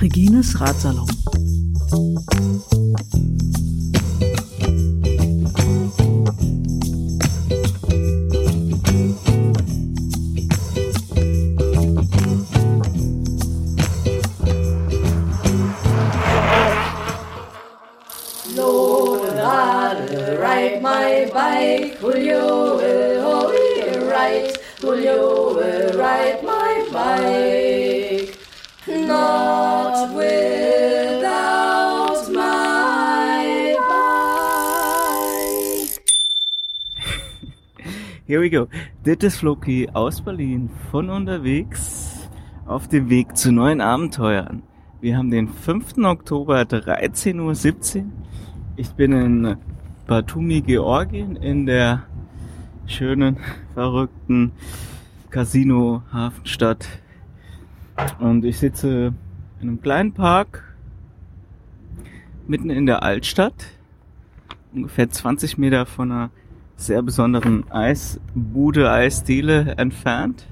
[0.00, 1.06] Regines Ratsalon.
[38.30, 38.68] Here we go.
[39.02, 42.30] Das ist Floki aus Berlin von unterwegs
[42.64, 44.62] auf dem Weg zu neuen Abenteuern.
[45.00, 45.98] Wir haben den 5.
[46.04, 48.04] Oktober 13.17 Uhr.
[48.76, 49.56] Ich bin in
[50.06, 52.04] Batumi, Georgien, in der
[52.86, 53.38] schönen,
[53.74, 54.52] verrückten
[55.30, 56.86] Casino-Hafenstadt.
[58.20, 59.12] Und ich sitze
[59.60, 60.76] in einem kleinen Park
[62.46, 63.66] mitten in der Altstadt,
[64.72, 66.30] ungefähr 20 Meter von einer
[66.80, 70.46] sehr besonderen Eisbude, Eisdiele entfernt.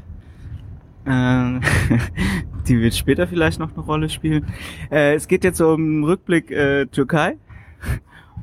[1.07, 1.61] Äh,
[2.69, 4.47] die wird später vielleicht noch eine Rolle spielen.
[4.91, 7.39] Äh, es geht jetzt um Rückblick äh, Türkei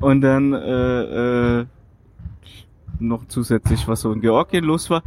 [0.00, 1.66] und dann äh, äh,
[2.98, 5.04] noch zusätzlich, was so in Georgien los war,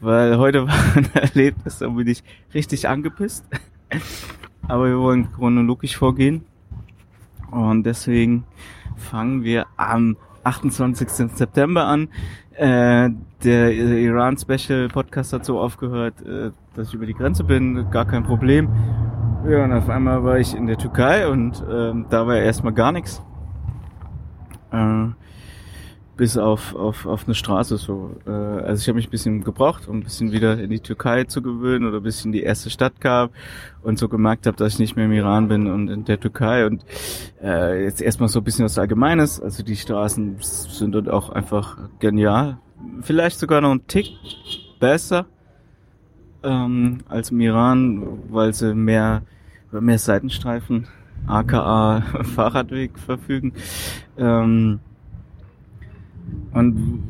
[0.00, 3.44] weil heute war ein Erlebnis, da bin ich richtig angepisst.
[4.66, 6.46] Aber wir wollen chronologisch vorgehen
[7.50, 8.44] und deswegen
[8.96, 11.08] fangen wir am 28.
[11.34, 12.08] September an.
[12.54, 13.10] Äh,
[13.44, 18.06] der Iran Special Podcast hat so aufgehört, äh, dass ich über die Grenze bin, gar
[18.06, 18.68] kein Problem.
[19.48, 22.92] Ja, und auf einmal war ich in der Türkei und äh, da war erstmal gar
[22.92, 23.22] nichts.
[24.72, 25.08] Äh,
[26.16, 28.16] bis auf, auf, auf eine Straße so.
[28.26, 31.24] Äh, also ich habe mich ein bisschen gebraucht, um ein bisschen wieder in die Türkei
[31.24, 33.30] zu gewöhnen oder ein bisschen in die erste Stadt gab
[33.82, 36.66] und so gemerkt habe, dass ich nicht mehr im Iran bin und in der Türkei
[36.66, 36.84] und
[37.42, 39.40] äh, jetzt erstmal so ein bisschen was Allgemeines.
[39.40, 42.58] Also die Straßen sind dort auch einfach genial.
[43.02, 44.10] Vielleicht sogar noch ein Tick
[44.80, 45.26] besser
[46.42, 49.22] ähm, als im Iran, weil sie mehr,
[49.70, 50.86] mehr Seitenstreifen,
[51.26, 52.00] aka
[52.34, 53.52] Fahrradweg verfügen.
[54.16, 54.80] Ähm,
[56.52, 57.02] und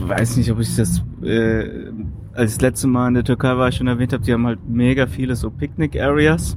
[0.00, 1.90] weiß nicht, ob ich das äh,
[2.38, 4.60] als das letzte Mal in der Türkei war, ich schon erwähnt habe, die haben halt
[4.68, 6.56] mega viele so Picknick-Areas.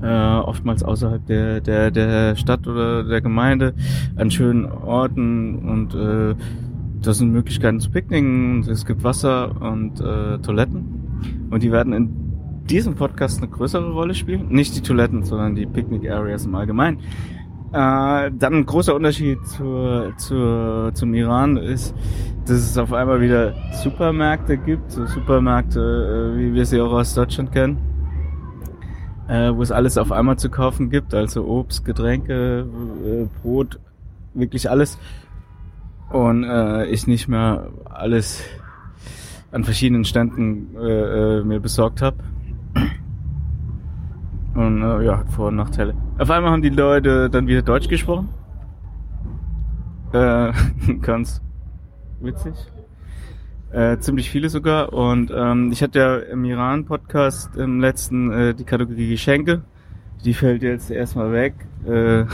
[0.00, 3.74] Äh, oftmals außerhalb der, der, der Stadt oder der Gemeinde,
[4.16, 6.34] an schönen Orten und äh,
[7.02, 11.48] da sind Möglichkeiten zu picknicken, es gibt Wasser und äh, Toiletten.
[11.50, 12.10] Und die werden in
[12.70, 14.48] diesem Podcast eine größere Rolle spielen.
[14.48, 17.00] Nicht die Toiletten, sondern die Picknick-Areas im Allgemeinen.
[17.70, 21.94] Äh, dann ein großer Unterschied zur, zur, zum Iran ist,
[22.46, 27.12] dass es auf einmal wieder Supermärkte gibt, so Supermärkte, äh, wie wir sie auch aus
[27.12, 27.76] Deutschland kennen,
[29.28, 32.66] äh, wo es alles auf einmal zu kaufen gibt, also Obst, Getränke,
[33.04, 33.78] äh, Brot,
[34.32, 34.98] wirklich alles.
[36.08, 38.42] Und äh, ich nicht mehr alles
[39.52, 42.16] an verschiedenen Ständen äh, mir besorgt habe.
[44.58, 45.94] Und äh, ja, hat Vor- und Nachteile.
[46.18, 48.28] Auf einmal haben die Leute dann wieder Deutsch gesprochen.
[50.12, 50.52] Äh,
[51.00, 51.40] ganz
[52.18, 52.54] witzig.
[53.70, 54.92] Äh, ziemlich viele sogar.
[54.92, 59.62] Und ähm, ich hatte ja im Iran-Podcast im letzten äh, die Kategorie Geschenke.
[60.24, 61.54] Die fällt jetzt erstmal weg.
[61.86, 62.24] Äh,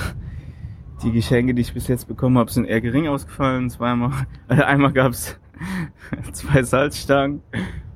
[1.03, 3.69] die Geschenke, die ich bis jetzt bekommen habe, sind eher gering ausgefallen.
[3.69, 4.13] Zweimal,
[4.49, 5.39] äh, einmal gab's
[6.33, 7.43] zwei Salzstangen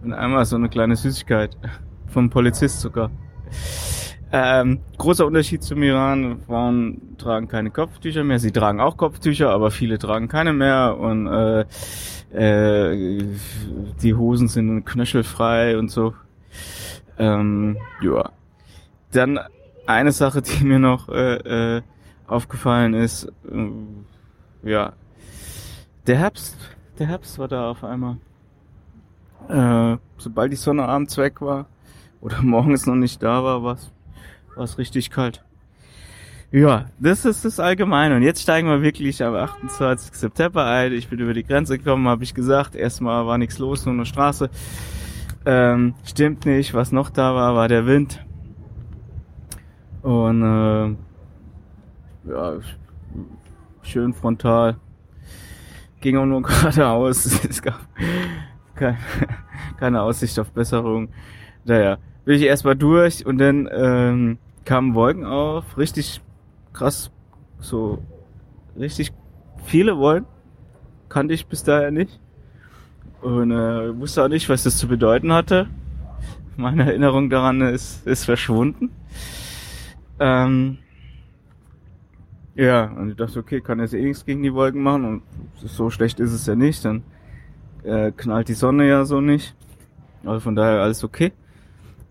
[0.02, 1.56] und einmal so eine kleine Süßigkeit
[2.08, 3.10] vom Polizist sogar.
[4.30, 9.70] Ähm, großer Unterschied zum Iran, Frauen tragen keine Kopftücher mehr, sie tragen auch Kopftücher, aber
[9.70, 11.64] viele tragen keine mehr und äh,
[12.32, 13.24] äh,
[14.02, 16.14] die Hosen sind knöchelfrei und so.
[17.18, 18.30] Ähm, ja.
[19.12, 19.40] Dann
[19.86, 21.82] eine Sache, die mir noch äh, äh,
[22.26, 24.92] aufgefallen ist, äh, ja,
[26.06, 26.56] der Herbst,
[26.98, 28.18] der Herbst war da auf einmal.
[29.48, 31.66] Äh, sobald die Sonne abends weg war
[32.20, 33.90] oder morgens noch nicht da war, was
[34.58, 35.44] war es richtig kalt.
[36.50, 38.16] Ja, das ist das Allgemeine.
[38.16, 40.14] Und jetzt steigen wir wirklich am 28.
[40.14, 40.92] September ein.
[40.92, 42.74] Ich bin über die Grenze gekommen, habe ich gesagt.
[42.74, 44.50] Erstmal war nichts los, nur eine Straße.
[45.46, 46.74] Ähm, stimmt nicht.
[46.74, 48.24] Was noch da war, war der Wind.
[50.02, 50.96] Und äh,
[52.30, 52.58] ja,
[53.82, 54.76] schön frontal.
[56.00, 57.26] Ging auch nur geradeaus.
[57.44, 57.78] Es gab
[58.74, 58.98] keine,
[59.78, 61.10] keine Aussicht auf Besserung.
[61.64, 64.38] Naja, bin ich erstmal durch und dann ähm,
[64.68, 66.20] kamen Wolken auf, richtig
[66.74, 67.10] krass,
[67.58, 68.02] so
[68.78, 69.14] richtig
[69.64, 70.28] viele Wolken.
[71.08, 72.20] kannte ich bis daher nicht.
[73.22, 75.68] Und äh, wusste auch nicht, was das zu bedeuten hatte.
[76.58, 78.90] Meine Erinnerung daran ist, ist verschwunden.
[80.20, 80.76] Ähm,
[82.54, 85.22] ja, und ich dachte, okay, kann jetzt eh nichts gegen die Wolken machen und
[85.56, 87.04] so schlecht ist es ja nicht, dann
[87.84, 89.56] äh, knallt die Sonne ja so nicht.
[90.26, 91.32] Also von daher alles okay.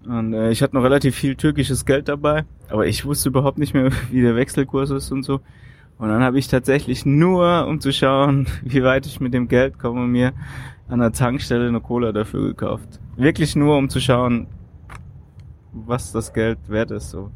[0.07, 3.74] Und äh, ich hatte noch relativ viel türkisches Geld dabei, aber ich wusste überhaupt nicht
[3.74, 5.42] mehr, wie der Wechselkurs ist und so.
[5.98, 9.80] Und dann habe ich tatsächlich nur, um zu schauen, wie weit ich mit dem Geld
[9.80, 10.33] komme, mir
[10.88, 13.00] an der Tankstelle eine Cola dafür gekauft.
[13.18, 14.48] Wirklich nur, um zu schauen,
[15.74, 17.09] was das Geld wert ist.
[17.09, 17.31] So.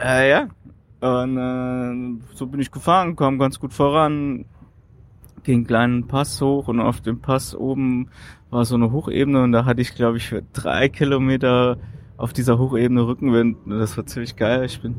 [0.00, 0.48] Äh, ja.
[1.00, 4.46] Und äh, so bin ich gefahren, kam ganz gut voran,
[5.42, 8.08] ging einen kleinen Pass hoch und auf dem Pass oben
[8.50, 11.78] war so eine Hochebene und da hatte ich, glaube ich, für drei Kilometer
[12.16, 13.58] auf dieser Hochebene Rückenwind.
[13.66, 14.64] Das war ziemlich geil.
[14.64, 14.96] Ich bin.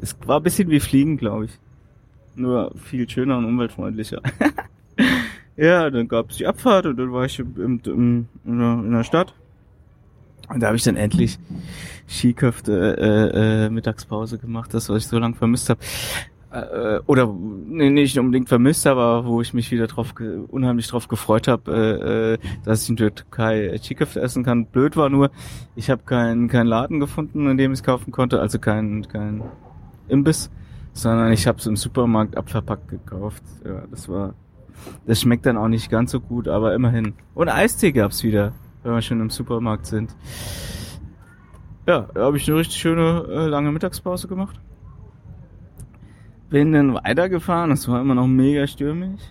[0.00, 1.58] Es war ein bisschen wie Fliegen, glaube ich.
[2.34, 4.22] Nur viel schöner und umweltfreundlicher.
[5.56, 8.72] ja, dann gab es die Abfahrt und dann war ich im, im, im, in, der,
[8.72, 9.34] in der Stadt.
[10.48, 11.38] Und da habe ich dann endlich
[12.08, 15.80] Skiköfte äh, äh, Mittagspause gemacht, das, was ich so lange vermisst habe
[16.52, 20.14] äh, oder nee, nicht unbedingt vermisst, aber wo ich mich wieder drauf
[20.48, 24.66] unheimlich drauf gefreut habe, äh, äh, dass ich in der Türkei Chikef essen kann.
[24.66, 25.30] Blöd war nur,
[25.76, 29.42] ich habe keinen keinen Laden gefunden, in dem ich es kaufen konnte, also kein kein
[30.08, 30.50] Imbiss,
[30.92, 33.44] sondern ich habe es im Supermarkt abverpackt gekauft.
[33.64, 34.34] Ja, das war
[35.06, 37.14] das schmeckt dann auch nicht ganz so gut, aber immerhin.
[37.34, 38.52] Und Eistee gab's wieder,
[38.82, 40.16] wenn wir schon im Supermarkt sind.
[41.86, 44.60] Ja, da habe ich eine richtig schöne äh, lange Mittagspause gemacht
[46.50, 49.22] bin dann weitergefahren, es war immer noch mega stürmisch.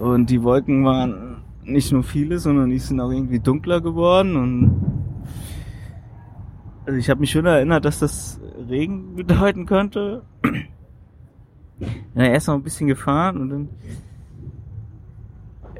[0.00, 4.94] Und die Wolken waren nicht nur viele, sondern die sind auch irgendwie dunkler geworden und
[6.86, 10.22] also ich habe mich schon erinnert, dass das Regen bedeuten könnte.
[12.14, 13.68] Ja, erst noch ein bisschen gefahren und dann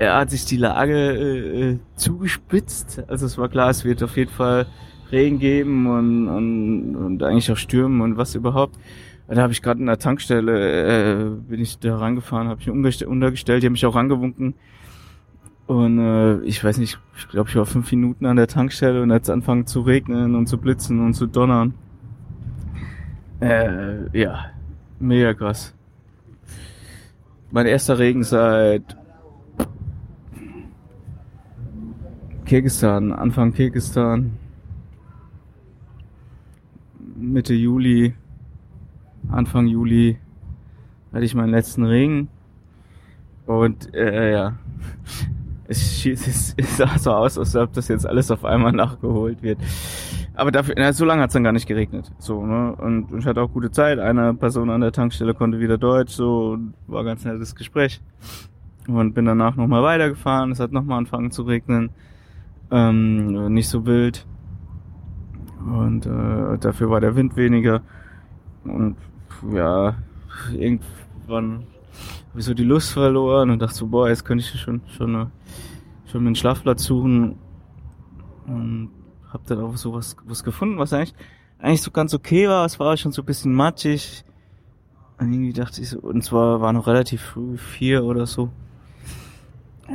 [0.00, 3.04] ja, hat sich die Lage äh, äh, zugespitzt.
[3.06, 4.66] Also es war klar, es wird auf jeden Fall
[5.12, 8.76] Regen geben und, und, und eigentlich auch Stürmen und was überhaupt.
[9.26, 13.62] Da habe ich gerade in der Tankstelle, äh, bin ich da rangefahren, habe mich untergestellt,
[13.62, 14.54] die haben mich auch angewunken.
[15.66, 19.10] Und äh, ich weiß nicht, ich glaube, ich war fünf Minuten an der Tankstelle und
[19.12, 21.72] hat es angefangen zu regnen und zu blitzen und zu donnern.
[23.40, 24.50] Äh, ja,
[24.98, 25.74] mega krass.
[27.50, 28.96] Mein erster Regen seit
[32.44, 34.32] Kirgistan, Anfang Kirgistan,
[37.16, 38.14] Mitte Juli
[39.30, 40.18] Anfang Juli
[41.12, 42.28] hatte ich meinen letzten Regen.
[43.46, 44.54] Und äh, ja,
[45.68, 49.58] es, es, es sah so aus, als ob das jetzt alles auf einmal nachgeholt wird.
[50.34, 52.10] Aber dafür, na, so lange hat es dann gar nicht geregnet.
[52.18, 52.74] So, ne?
[52.76, 53.98] Und, und ich hatte auch gute Zeit.
[53.98, 58.00] Eine Person an der Tankstelle konnte wieder Deutsch, so war ganz nettes Gespräch.
[58.88, 60.50] Und bin danach nochmal weitergefahren.
[60.50, 61.90] Es hat nochmal angefangen zu regnen.
[62.70, 64.26] Ähm, nicht so wild.
[65.64, 67.82] Und äh, dafür war der Wind weniger.
[68.64, 68.96] Und
[69.52, 69.96] ja,
[70.52, 71.66] irgendwann
[72.30, 75.30] habe ich so die Lust verloren und dachte so, boah, jetzt könnte ich schon, schon,
[76.06, 77.38] schon mir einen Schlafplatz suchen.
[78.46, 78.90] Und
[79.28, 81.14] habe dann auch sowas was gefunden, was eigentlich,
[81.58, 82.64] eigentlich so ganz okay war.
[82.64, 84.24] Es war schon so ein bisschen matschig.
[85.18, 88.50] Und irgendwie dachte ich so, und zwar war noch relativ früh, vier oder so.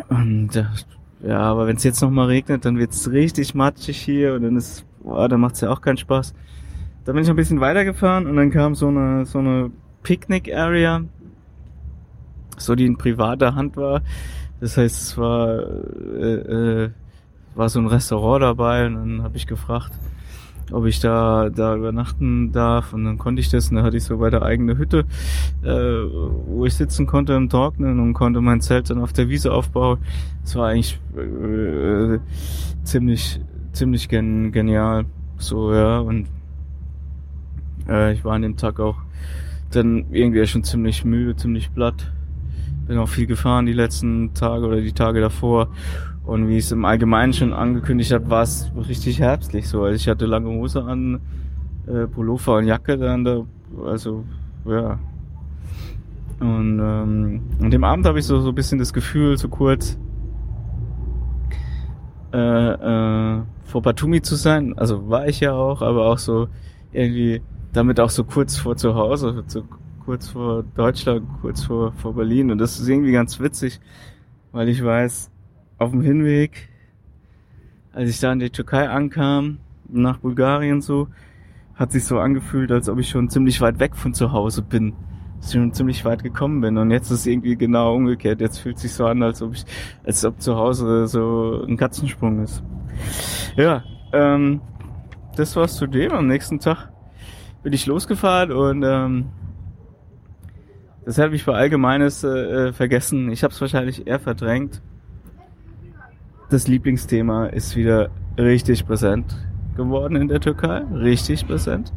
[0.08, 0.52] Und
[1.22, 4.56] ja, aber wenn es jetzt noch mal regnet, dann wird's richtig matschig hier und dann
[4.56, 6.34] ist, boah, dann macht's ja auch keinen Spaß.
[7.10, 9.72] Da bin ich ein bisschen weitergefahren und dann kam so eine, so eine
[10.04, 11.06] Picknick-Area,
[12.56, 14.04] so die in privater Hand war.
[14.60, 16.90] Das heißt, es war, äh, äh,
[17.56, 19.92] war so ein Restaurant dabei und dann habe ich gefragt,
[20.72, 24.04] ob ich da da übernachten darf und dann konnte ich das und dann hatte ich
[24.04, 25.06] so bei der eigene Hütte,
[25.64, 29.52] äh, wo ich sitzen konnte im Trocknen und konnte mein Zelt dann auf der Wiese
[29.52, 29.98] aufbauen.
[30.44, 32.20] Das war eigentlich äh,
[32.84, 35.06] ziemlich ziemlich gen genial
[35.40, 36.28] so ja und
[37.90, 38.98] äh, ich war an dem Tag auch
[39.72, 42.12] dann irgendwie schon ziemlich müde, ziemlich platt.
[42.88, 45.70] Bin auch viel gefahren die letzten Tage oder die Tage davor.
[46.26, 49.84] Und wie ich es im Allgemeinen schon angekündigt habe, war es richtig herbstlich so.
[49.84, 51.20] Also ich hatte lange Hose an,
[51.88, 53.46] äh, Pullover und Jacke dann da,
[53.86, 54.24] also
[54.66, 55.00] ja.
[56.40, 59.98] Und ähm, an dem Abend habe ich so so ein bisschen das Gefühl, so kurz
[62.34, 64.78] äh, äh, vor Batumi zu sein.
[64.78, 66.48] Also war ich ja auch, aber auch so
[66.92, 67.42] irgendwie
[67.74, 69.64] damit auch so kurz vor zu Hause, so
[70.06, 72.52] kurz vor Deutschland, kurz vor, vor Berlin.
[72.52, 73.80] Und das ist irgendwie ganz witzig,
[74.52, 75.30] weil ich weiß,
[75.78, 76.70] auf dem Hinweg,
[77.94, 81.08] als ich da in die Türkei ankam, nach Bulgarien so,
[81.76, 84.94] hat sich so angefühlt, als ob ich schon ziemlich weit weg von zu Hause bin.
[85.50, 88.42] schon ziemlich weit gekommen bin und jetzt ist es irgendwie genau umgekehrt.
[88.42, 89.64] Jetzt fühlt sich so an, als ob ich,
[90.04, 92.62] als ob zu Hause so ein Katzensprung ist.
[93.56, 94.60] Ja, ähm,
[95.38, 96.12] das war's zu dem.
[96.12, 96.92] Am nächsten Tag
[97.64, 99.26] bin ich losgefahren und ähm,
[101.06, 103.32] das habe ich bei Allgemeines äh, äh vergessen.
[103.32, 104.82] Ich habe es wahrscheinlich eher verdrängt.
[106.50, 109.36] Das Lieblingsthema ist wieder richtig präsent
[109.76, 110.84] geworden in der Türkei.
[110.94, 111.94] Richtig präsent.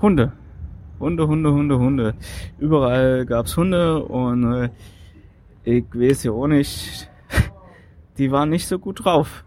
[0.00, 0.32] Hunde.
[1.00, 2.14] Hunde, Hunde, Hunde, Hunde.
[2.58, 4.68] Überall gab's Hunde und äh,
[5.64, 7.10] ich weiß ja auch nicht,
[8.18, 9.44] die waren nicht so gut drauf.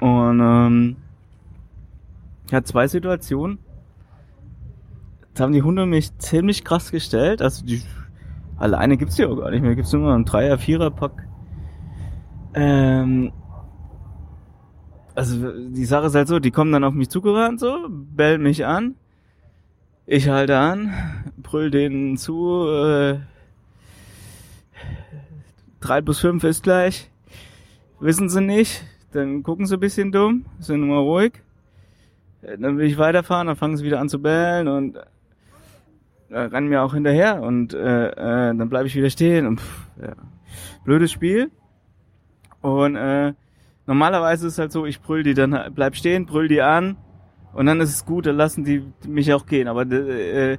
[0.00, 0.96] Und ähm,
[2.46, 3.58] ich hatte zwei Situationen.
[5.34, 7.40] Da haben die Hunde mich ziemlich krass gestellt.
[7.40, 7.82] Also die
[8.58, 9.74] alleine gibt's die auch gar nicht mehr.
[9.74, 11.26] Gibt's nur noch einen Dreier, Vierer Pack.
[12.54, 13.32] Ähm,
[15.14, 18.64] also die Sache ist halt so, die kommen dann auf mich zugerannt so, bellen mich
[18.66, 18.94] an.
[20.06, 20.92] Ich halte an,
[21.36, 23.20] brüll denen zu, äh,
[25.80, 27.10] 3 plus 5 ist gleich.
[28.00, 31.34] Wissen sie nicht, dann gucken sie ein bisschen dumm, sind immer ruhig.
[32.42, 34.98] Dann will ich weiterfahren, dann fangen sie wieder an zu bellen und
[36.32, 39.86] äh, rennen mir auch hinterher und äh, äh, dann bleibe ich wieder stehen und pff,
[40.00, 40.12] ja.
[40.84, 41.50] blödes Spiel.
[42.60, 43.34] Und äh,
[43.86, 46.96] normalerweise ist es halt so, ich brüll die dann, bleib stehen, brüll die an
[47.52, 49.68] und dann ist es gut, dann lassen die mich auch gehen.
[49.68, 50.58] Aber äh,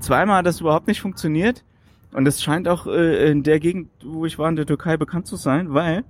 [0.00, 1.64] zweimal hat das überhaupt nicht funktioniert
[2.12, 5.26] und es scheint auch äh, in der Gegend, wo ich war in der Türkei, bekannt
[5.26, 6.04] zu sein, weil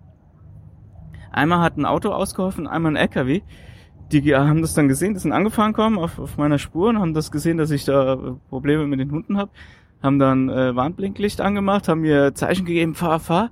[1.30, 3.42] einmal hat ein Auto ausgeholfen, einmal ein LKW.
[4.10, 7.12] Die haben das dann gesehen, die sind angefahren kommen auf, auf meiner Spur und haben
[7.12, 9.50] das gesehen, dass ich da Probleme mit den Hunden habe.
[10.02, 13.50] Haben dann äh, Warnblinklicht angemacht, haben mir Zeichen gegeben, fahr, fahr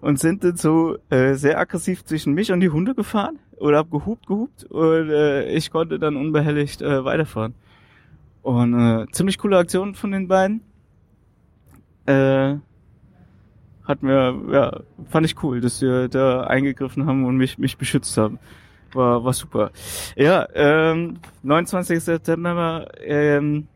[0.00, 3.90] und sind dann so äh, sehr aggressiv zwischen mich und die Hunde gefahren oder hab
[3.90, 7.54] gehupt, gehupt und äh, ich konnte dann unbehelligt äh, weiterfahren.
[8.42, 10.62] Und äh, ziemlich coole Aktion von den beiden.
[12.06, 12.56] Äh,
[13.84, 18.16] hat mir, ja, fand ich cool, dass wir da eingegriffen haben und mich, mich beschützt
[18.16, 18.40] haben.
[18.92, 19.70] War, war super.
[20.16, 22.00] Ja, ähm, 29.
[22.00, 23.68] September ähm,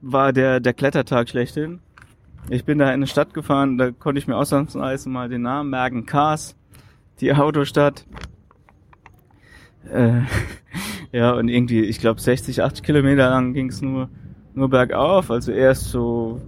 [0.00, 1.80] war der, der Klettertag schlechthin.
[2.48, 5.70] Ich bin da in eine Stadt gefahren, da konnte ich mir ausnahmsweise mal den Namen
[5.70, 6.06] merken.
[6.06, 6.56] Kars,
[7.20, 8.06] die Autostadt.
[9.90, 10.22] Äh,
[11.12, 14.08] ja, und irgendwie, ich glaube 60, 80 Kilometer lang ging es nur,
[14.54, 15.30] nur bergauf.
[15.30, 16.40] Also erst so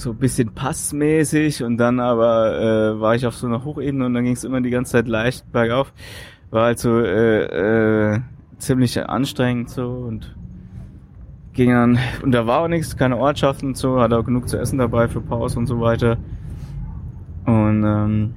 [0.00, 4.24] so bisschen passmäßig und dann aber äh, war ich auf so einer Hochebene und dann
[4.24, 5.92] ging es immer die ganze Zeit leicht bergauf.
[6.50, 8.20] War also äh, äh,
[8.58, 10.34] ziemlich anstrengend so und
[11.52, 14.58] ging dann, und da war auch nichts, keine Ortschaften und so, hatte auch genug zu
[14.58, 16.16] essen dabei für Pause und so weiter.
[17.46, 18.34] Und ähm,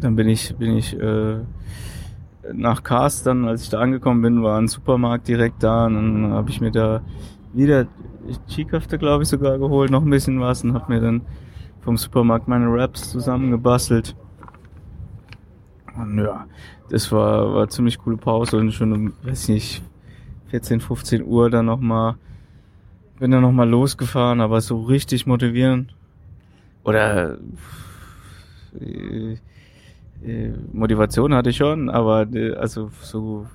[0.00, 1.38] dann bin ich, bin ich äh,
[2.52, 6.32] nach Kars dann, als ich da angekommen bin, war ein Supermarkt direkt da und dann
[6.32, 7.02] habe ich mir da
[7.52, 7.86] wieder
[8.48, 11.22] Chiköfte, glaube ich, sogar geholt, noch ein bisschen was und habe mir dann
[11.80, 14.14] vom Supermarkt meine Wraps zusammengebastelt.
[15.96, 16.46] Und ja,
[16.90, 19.82] das war, war ziemlich coole Pause und schon um, weiß ich nicht,
[20.48, 22.16] 14, 15 Uhr dann nochmal,
[23.18, 25.92] bin dann nochmal losgefahren, aber so richtig motivieren.
[26.84, 27.38] Oder
[28.80, 29.36] äh,
[30.24, 33.46] äh, Motivation hatte ich schon, aber äh, also so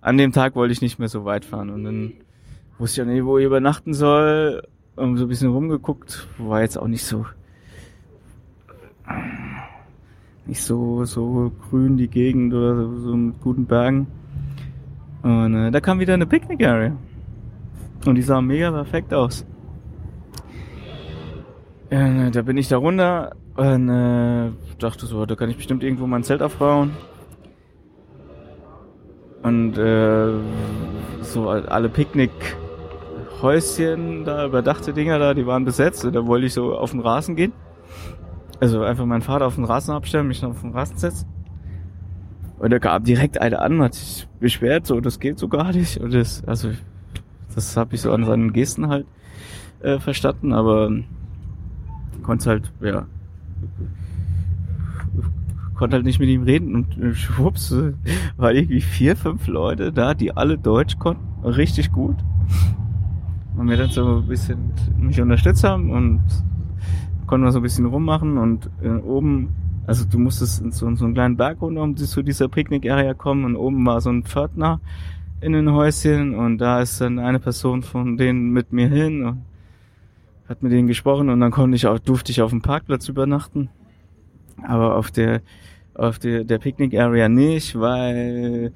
[0.00, 2.12] an dem Tag wollte ich nicht mehr so weit fahren und dann
[2.78, 4.62] wusste ich auch nicht, wo ich übernachten soll.
[4.96, 7.26] Und so ein bisschen rumgeguckt, war jetzt auch nicht so
[10.48, 14.08] nicht so so grün die Gegend oder so, so mit guten Bergen.
[15.22, 16.96] Und äh, da kam wieder eine Picnic Area.
[18.06, 19.44] Und die sah mega perfekt aus.
[21.90, 26.06] Äh, da bin ich da runter und äh, dachte so, da kann ich bestimmt irgendwo
[26.06, 26.92] mein Zelt aufbauen.
[29.42, 30.28] Und äh,
[31.22, 36.04] so alle Picknickhäuschen, da überdachte Dinger da, die waren besetzt.
[36.04, 37.52] Und da wollte ich so auf den Rasen gehen.
[38.60, 41.28] Also einfach meinen Vater auf den Rasen abstellen, mich auf den Rasen setzen.
[42.58, 45.98] Und da gab direkt eine an, hat sich beschwert, so, das geht so gar nicht.
[45.98, 46.70] Und das, also,
[47.54, 49.06] das habe ich so an seinen Gesten halt
[49.80, 50.90] äh, verstanden, aber
[52.22, 53.06] konnte halt, ja,
[55.76, 57.72] konnte halt nicht mit ihm reden und äh, schwupps,
[58.36, 62.16] war irgendwie vier, fünf Leute da, die alle Deutsch konnten, richtig gut.
[63.56, 66.22] Und mir dann so ein bisschen mich unterstützt haben und
[67.28, 69.54] konnten wir so ein bisschen rummachen und äh, oben
[69.88, 73.46] also du musstest in so, so einen kleinen Berg runter, um zu dieser Picknick-Area kommen
[73.46, 74.82] und oben war so ein Pförtner
[75.40, 79.44] in den Häuschen und da ist dann eine Person von denen mit mir hin und
[80.46, 83.70] hat mit denen gesprochen und dann konnte ich auch, durfte ich auf dem Parkplatz übernachten.
[84.62, 85.40] Aber auf der,
[85.94, 88.72] auf der, der Picknick Area nicht, weil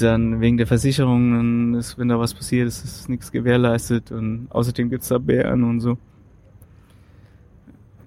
[0.00, 4.88] dann wegen der Versicherungen ist, wenn da was passiert ist, ist nichts gewährleistet und außerdem
[4.88, 5.98] gibt's da Bären und so.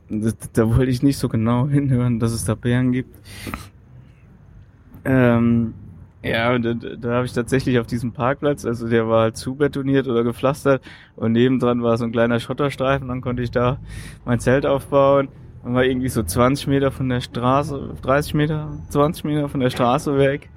[0.09, 3.15] Da, da wollte ich nicht so genau hinhören, dass es da Bären gibt.
[5.05, 5.73] Ähm,
[6.23, 10.07] ja, und da, da habe ich tatsächlich auf diesem Parkplatz, also der war halt zubetoniert
[10.07, 10.81] oder gepflastert
[11.17, 13.77] und nebendran war so ein kleiner Schotterstreifen, dann konnte ich da
[14.23, 15.27] mein Zelt aufbauen
[15.63, 19.69] und war irgendwie so 20 Meter von der Straße, 30 Meter, 20 Meter von der
[19.69, 20.49] Straße weg.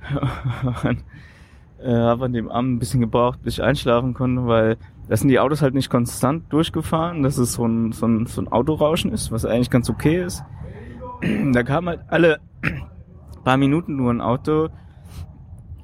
[0.84, 1.04] und
[1.82, 5.28] äh, habe an dem Abend ein bisschen gebraucht, bis ich einschlafen konnte, weil da sind
[5.28, 9.12] die Autos halt nicht konstant durchgefahren, dass es so ein, so ein, so ein Autorauschen
[9.12, 10.42] ist, was eigentlich ganz okay ist.
[11.52, 12.38] da kam halt alle
[13.44, 14.68] paar Minuten nur ein Auto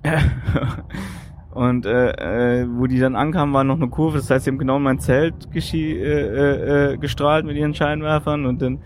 [1.50, 4.18] und äh, äh, wo die dann ankamen, war noch eine Kurve.
[4.18, 8.62] Das heißt, sie haben genau mein Zelt geschie äh, äh, gestrahlt mit ihren Scheinwerfern und
[8.62, 8.78] dann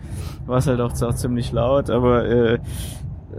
[0.45, 1.89] war es halt auch, auch ziemlich laut.
[1.89, 2.59] Aber äh,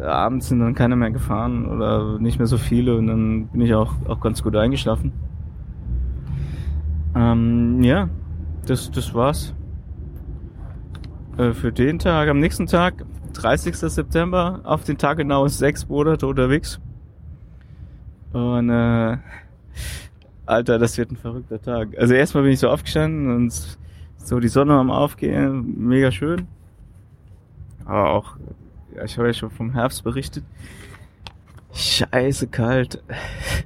[0.03, 3.75] abends sind dann keiner mehr gefahren oder nicht mehr so viele und dann bin ich
[3.75, 5.13] auch, auch ganz gut eingeschlafen.
[7.17, 8.11] Ähm, ja,
[8.67, 9.55] das, das war's
[11.39, 12.29] äh, für den Tag.
[12.29, 13.75] Am nächsten Tag, 30.
[13.75, 16.79] September, auf den Tag genau sechs Monate unterwegs.
[18.35, 19.17] Und äh,
[20.45, 21.97] Alter, das wird ein verrückter Tag.
[21.99, 23.79] Also erstmal bin ich so aufgestanden und
[24.19, 26.47] so die Sonne am Aufgehen, mega schön.
[27.87, 28.37] Aber auch,
[28.95, 30.45] ja, ich habe ja schon vom Herbst berichtet.
[31.73, 33.03] Scheiße kalt.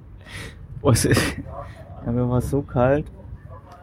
[0.82, 1.36] Was ist,
[2.06, 3.06] ja, mir war so kalt.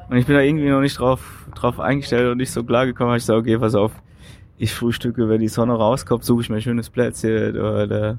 [0.10, 3.16] Und ich bin da irgendwie noch nicht drauf, drauf eingestellt und nicht so klar gekommen.
[3.16, 3.92] Ich sage, okay, pass auf,
[4.58, 8.18] ich frühstücke, wenn die Sonne rauskommt, suche ich mir ein schönes Plätzchen oder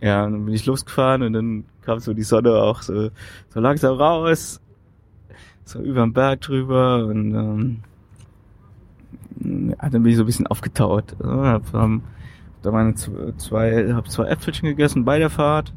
[0.00, 3.10] ja, dann bin ich losgefahren und dann kam so die Sonne auch so,
[3.48, 4.60] so langsam raus,
[5.64, 7.82] so über den Berg drüber und ähm,
[9.70, 11.16] ja, dann bin ich so ein bisschen aufgetaut.
[11.22, 12.02] Ja, hab, ähm,
[12.62, 15.72] da meine zwei, hab zwei Äpfelchen gegessen bei der Fahrt.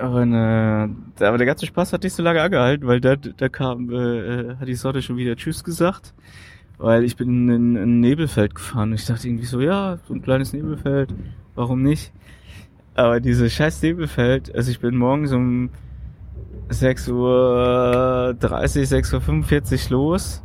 [0.00, 0.88] Und, äh,
[1.24, 4.68] aber der ganze Spaß hat nicht so lange angehalten, weil da, da kam, äh, hat
[4.68, 6.14] die Sonne schon wieder Tschüss gesagt.
[6.78, 8.92] Weil ich bin in ein Nebelfeld gefahren.
[8.92, 11.12] Ich dachte irgendwie so, ja, so ein kleines Nebelfeld,
[11.54, 12.12] warum nicht?
[12.94, 15.70] Aber diese scheiß Nebelfeld, also ich bin morgens um
[16.68, 20.42] 6.30 Uhr, 6.45 Uhr los.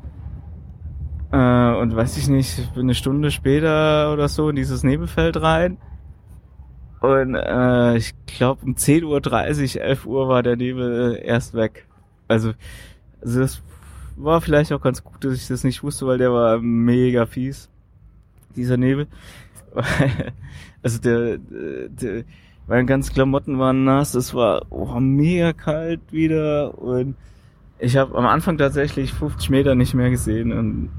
[1.32, 5.42] Äh, und weiß ich nicht, ich bin eine Stunde später oder so in dieses Nebelfeld
[5.42, 5.78] rein.
[7.04, 11.86] Und äh, ich glaube um 10.30 Uhr, 11 Uhr war der Nebel erst weg.
[12.30, 12.54] Also,
[13.20, 13.62] also das
[14.16, 17.70] war vielleicht auch ganz gut, dass ich das nicht wusste, weil der war mega fies,
[18.56, 19.08] dieser Nebel.
[20.82, 22.24] also der, der,
[22.68, 27.18] meine ganzen Klamotten waren nass, es war oh, mega kalt wieder und
[27.80, 30.90] ich habe am Anfang tatsächlich 50 Meter nicht mehr gesehen und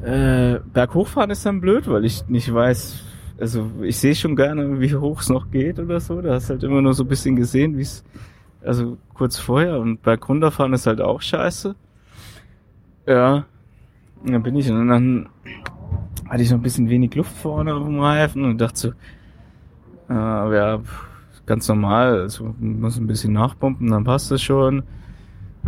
[0.00, 3.03] äh, berghochfahren ist dann blöd, weil ich nicht weiß,
[3.38, 6.20] also ich sehe schon gerne, wie hoch es noch geht oder so.
[6.20, 8.04] Da hast halt immer nur so ein bisschen gesehen, wie es,
[8.62, 11.74] also kurz vorher und bergunterfahren ist halt auch scheiße.
[13.06, 13.46] Ja,
[14.22, 15.28] und dann bin ich und dann
[16.28, 18.88] hatte ich noch ein bisschen wenig Luft vorne auf dem Reifen und dachte so,
[20.08, 20.14] äh,
[20.56, 20.80] ja,
[21.46, 24.82] ganz normal, also muss ein bisschen nachpumpen, dann passt das schon.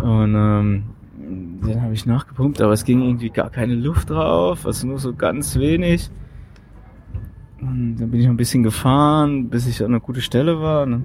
[0.00, 0.85] Und ähm,
[1.62, 5.14] dann habe ich nachgepumpt, aber es ging irgendwie gar keine Luft drauf, also nur so
[5.14, 6.11] ganz wenig.
[7.66, 10.85] Und dann bin ich noch ein bisschen gefahren, bis ich an einer guten Stelle war.
[10.85, 11.05] Und dann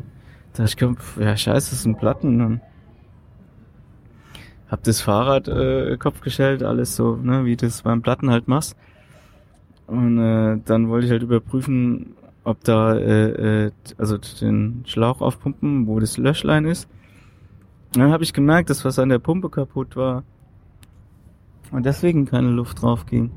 [0.54, 2.42] dachte ich, komm, ja scheiße, das sind Platten.
[2.42, 2.62] Und
[4.70, 8.78] hab das Fahrrad äh, Kopf gestellt, alles so, ne, wie das beim Platten halt machst.
[9.88, 15.88] Und äh, dann wollte ich halt überprüfen, ob da, äh, äh, also den Schlauch aufpumpen,
[15.88, 16.88] wo das Löschlein ist.
[17.94, 20.24] Und dann habe ich gemerkt, dass was an der Pumpe kaputt war.
[21.72, 23.32] Und deswegen keine Luft drauf ging.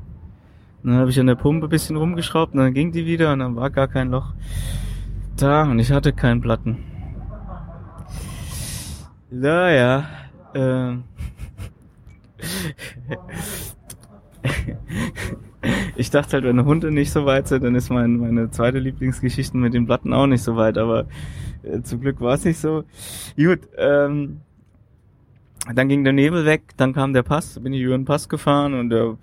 [0.85, 3.33] Und dann habe ich an der Pumpe ein bisschen rumgeschraubt und dann ging die wieder
[3.33, 4.35] und dann war gar kein Loch
[5.35, 6.77] da und ich hatte keinen Platten.
[9.31, 10.07] Naja,
[10.53, 11.05] ähm.
[15.95, 19.57] ich dachte halt, wenn Hunde nicht so weit sind, dann ist mein, meine zweite Lieblingsgeschichte
[19.57, 21.07] mit den Platten auch nicht so weit, aber
[21.63, 22.83] äh, zum Glück war es nicht so.
[23.35, 24.41] Gut, ähm,
[25.73, 28.75] dann ging der Nebel weg, dann kam der Pass, bin ich über den Pass gefahren
[28.75, 29.17] und der,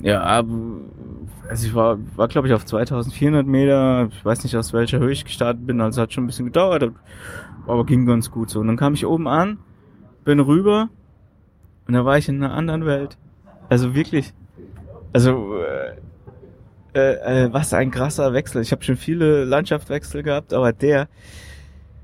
[0.00, 4.98] ja, also ich war, war glaube ich auf 2400 Meter, ich weiß nicht aus welcher
[4.98, 6.90] Höhe ich gestartet bin, also hat schon ein bisschen gedauert,
[7.66, 8.60] aber ging ganz gut so.
[8.60, 9.58] Und dann kam ich oben an,
[10.24, 10.88] bin rüber
[11.86, 13.18] und da war ich in einer anderen Welt.
[13.68, 14.32] Also wirklich,
[15.12, 15.96] also äh,
[16.94, 18.62] äh, äh, was ein krasser Wechsel.
[18.62, 21.08] Ich habe schon viele Landschaftswechsel gehabt, aber der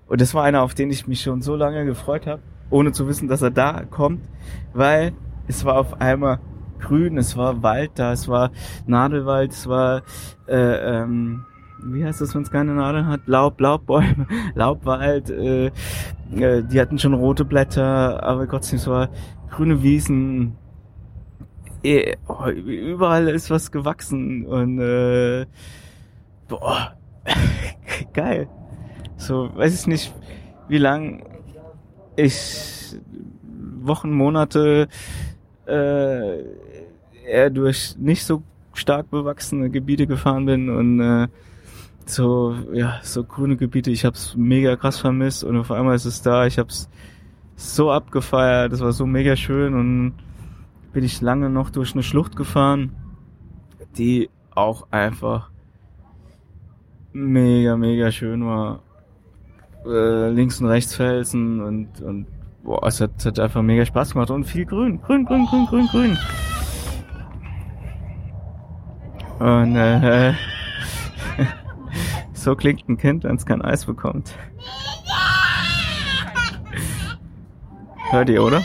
[0.08, 3.08] und das war einer, auf den ich mich schon so lange gefreut habe, ohne zu
[3.08, 4.22] wissen, dass er da kommt,
[4.72, 5.12] weil
[5.48, 6.38] es war auf einmal
[6.78, 8.50] grün, es war Wald da, es war
[8.86, 10.02] Nadelwald, es war
[10.46, 11.44] äh, ähm,
[11.82, 13.22] wie heißt das, wenn es keine Nadeln hat?
[13.26, 15.66] Laub, Laubbäume, Laubwald, äh,
[16.34, 19.06] äh, die hatten schon rote Blätter, aber trotzdem so
[19.50, 20.56] grüne Wiesen.
[22.26, 25.46] Oh, überall ist was gewachsen und äh,
[26.48, 26.96] boah,
[28.12, 28.48] geil.
[29.16, 30.14] So, weiß ich nicht,
[30.68, 31.22] wie lang
[32.16, 32.96] ich
[33.82, 34.88] Wochen, Monate
[35.66, 36.38] äh,
[37.26, 38.42] eher durch nicht so
[38.74, 41.28] stark bewachsene Gebiete gefahren bin und äh,
[42.04, 43.90] so ja so grüne Gebiete.
[43.90, 46.46] Ich habe es mega krass vermisst und auf einmal ist es da.
[46.46, 46.88] Ich habe es
[47.56, 48.72] so abgefeiert.
[48.72, 50.14] Das war so mega schön und
[50.92, 52.92] bin ich lange noch durch eine Schlucht gefahren
[53.98, 55.50] die auch einfach
[57.12, 58.80] mega mega schön war.
[59.86, 62.26] Äh, links und rechts Felsen und und
[62.64, 65.00] boah es hat, es hat einfach mega Spaß gemacht und viel Grün.
[65.00, 66.18] Grün Grün Grün Grün Grün
[69.38, 70.34] und äh,
[72.32, 74.34] so klingt ein Kind, wenn es kein Eis bekommt.
[78.10, 78.64] Hört ihr, oder?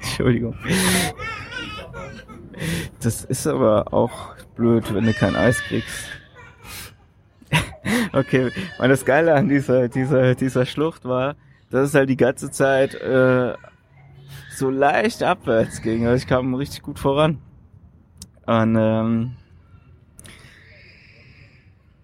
[0.00, 0.54] Entschuldigung.
[3.02, 6.10] Das ist aber auch blöd, wenn du kein Eis kriegst.
[8.12, 11.36] okay, und das Geile an dieser, dieser, dieser Schlucht war,
[11.70, 13.54] dass es halt die ganze Zeit äh,
[14.60, 16.06] so leicht abwärts ging.
[16.06, 17.38] Also ich kam richtig gut voran.
[18.46, 19.32] Und ähm,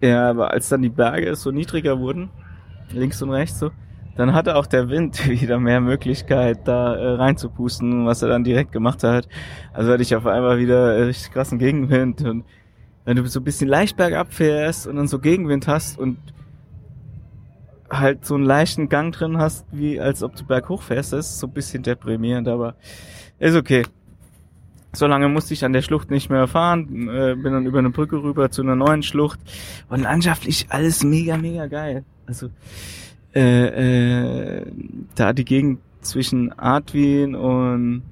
[0.01, 2.29] ja, aber als dann die Berge so niedriger wurden,
[2.91, 3.71] links und rechts so,
[4.15, 8.71] dann hatte auch der Wind wieder mehr Möglichkeit, da äh, reinzupusten, was er dann direkt
[8.71, 9.27] gemacht hat.
[9.73, 12.43] Also hatte ich auf einmal wieder äh, richtig krassen Gegenwind und
[13.05, 16.17] wenn du so ein bisschen leicht bergab fährst und dann so Gegenwind hast und
[17.89, 21.39] halt so einen leichten Gang drin hast, wie als ob du berghoch fährst, das ist
[21.39, 22.75] so ein bisschen deprimierend, aber
[23.39, 23.83] ist okay.
[24.93, 27.91] So lange musste ich an der Schlucht nicht mehr fahren, äh, bin dann über eine
[27.91, 29.39] Brücke rüber zu einer neuen Schlucht
[29.89, 32.03] und landschaftlich alles mega, mega geil.
[32.25, 32.49] Also
[33.35, 34.65] äh, äh,
[35.15, 38.03] da die Gegend zwischen Artwin und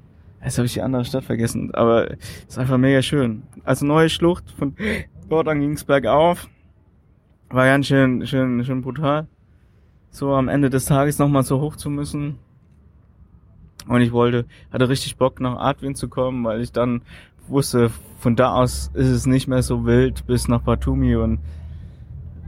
[0.44, 3.44] jetzt habe ich die andere Stadt vergessen, aber ist einfach mega schön.
[3.64, 4.76] Also neue Schlucht, von
[5.30, 6.48] dort an ging's bergauf.
[7.50, 9.28] War ganz schön, schön, schön brutal
[10.16, 12.40] so am Ende des Tages nochmal so hoch zu müssen.
[13.88, 17.02] Und ich wollte, hatte richtig Bock nach Artwin zu kommen, weil ich dann
[17.48, 21.40] wusste, von da aus ist es nicht mehr so wild bis nach Batumi und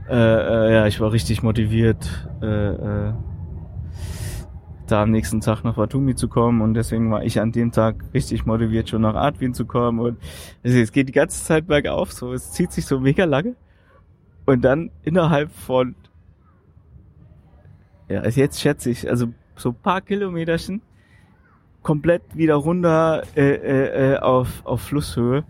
[0.08, 3.12] äh, äh, ja, ich war richtig motiviert, äh, äh,
[4.88, 8.02] da am nächsten Tag nach Batumi zu kommen und deswegen war ich an dem Tag
[8.14, 10.18] richtig motiviert, schon nach Artwin zu kommen und
[10.62, 13.54] es geht die ganze Zeit bergauf, so es zieht sich so mega lange
[14.46, 15.94] und dann innerhalb von
[18.08, 20.82] ja, also jetzt schätze ich, also so paar Kilometerchen
[21.82, 25.44] komplett wieder runter äh, äh, äh, auf, auf Flusshöhe,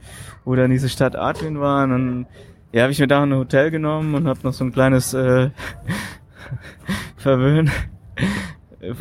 [0.45, 1.85] wo dann diese Stadt Adwin war.
[1.85, 2.27] Und dann
[2.73, 5.51] ja, habe ich mir da ein Hotel genommen und habe noch so ein kleines äh,
[7.17, 7.71] Verwöhn,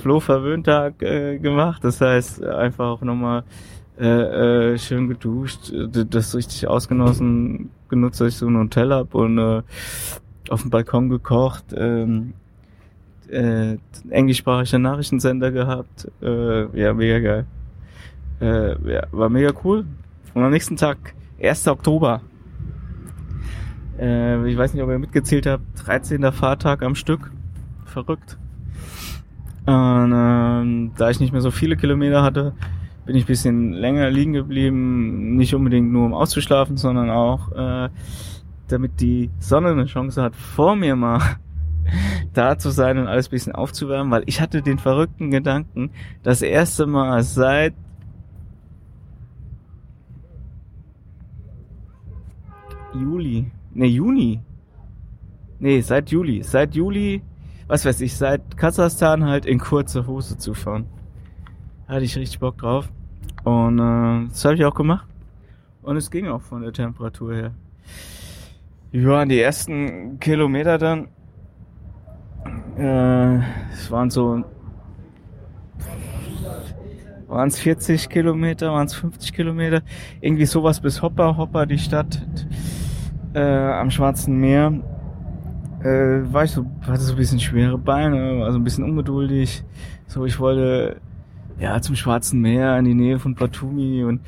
[0.02, 1.84] Flohverwöhntag äh, gemacht.
[1.84, 3.44] Das heißt, einfach auch nochmal
[4.00, 9.38] äh, äh, schön geduscht, das richtig ausgenossen, genutzt, dass ich so ein Hotel hab und
[9.38, 9.62] äh,
[10.50, 11.66] auf dem Balkon gekocht.
[11.76, 12.34] Ähm,
[13.30, 13.78] äh,
[14.10, 16.08] englischsprachiger Nachrichtensender gehabt.
[16.22, 17.46] Äh, ja, mega geil.
[18.42, 19.86] Äh, ja, war mega cool.
[20.34, 21.68] Und am nächsten Tag, 1.
[21.68, 22.22] Oktober.
[24.00, 26.32] Äh, ich weiß nicht, ob ihr mitgezählt habt, 13.
[26.32, 27.32] Fahrtag am Stück.
[27.86, 28.38] Verrückt.
[29.66, 32.54] Und ähm, da ich nicht mehr so viele Kilometer hatte,
[33.06, 35.36] bin ich bisschen länger liegen geblieben.
[35.36, 37.90] Nicht unbedingt nur um auszuschlafen, sondern auch äh,
[38.68, 41.38] damit die Sonne eine Chance hat, vor mir mal
[42.34, 45.92] da zu sein und alles bisschen aufzuwärmen, weil ich hatte den verrückten Gedanken,
[46.24, 47.74] das erste Mal seit
[52.94, 54.40] Juli, ne Juni,
[55.60, 57.22] nee seit Juli, seit Juli,
[57.68, 60.86] was weiß ich, seit Kasachstan halt in kurzer Hose zu fahren.
[61.88, 62.90] Hatte ich richtig Bock drauf
[63.44, 65.08] und äh, das habe ich auch gemacht
[65.82, 67.52] und es ging auch von der Temperatur her.
[68.92, 71.10] Ja, die ersten Kilometer dann
[72.78, 73.38] äh,
[73.74, 74.44] es waren so
[77.28, 79.82] waren es 40 Kilometer, waren es 50 Kilometer,
[80.22, 82.26] irgendwie sowas bis Hopper, Hopper, die Stadt
[83.34, 84.74] äh, am Schwarzen Meer.
[85.82, 89.64] Äh, war ich so, hatte so ein bisschen schwere Beine, war so ein bisschen ungeduldig.
[90.08, 91.02] So, ich wollte
[91.60, 94.22] ja zum Schwarzen Meer in die Nähe von Batumi und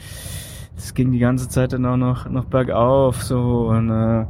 [0.75, 4.25] es ging die ganze Zeit dann auch noch, noch bergauf so und äh,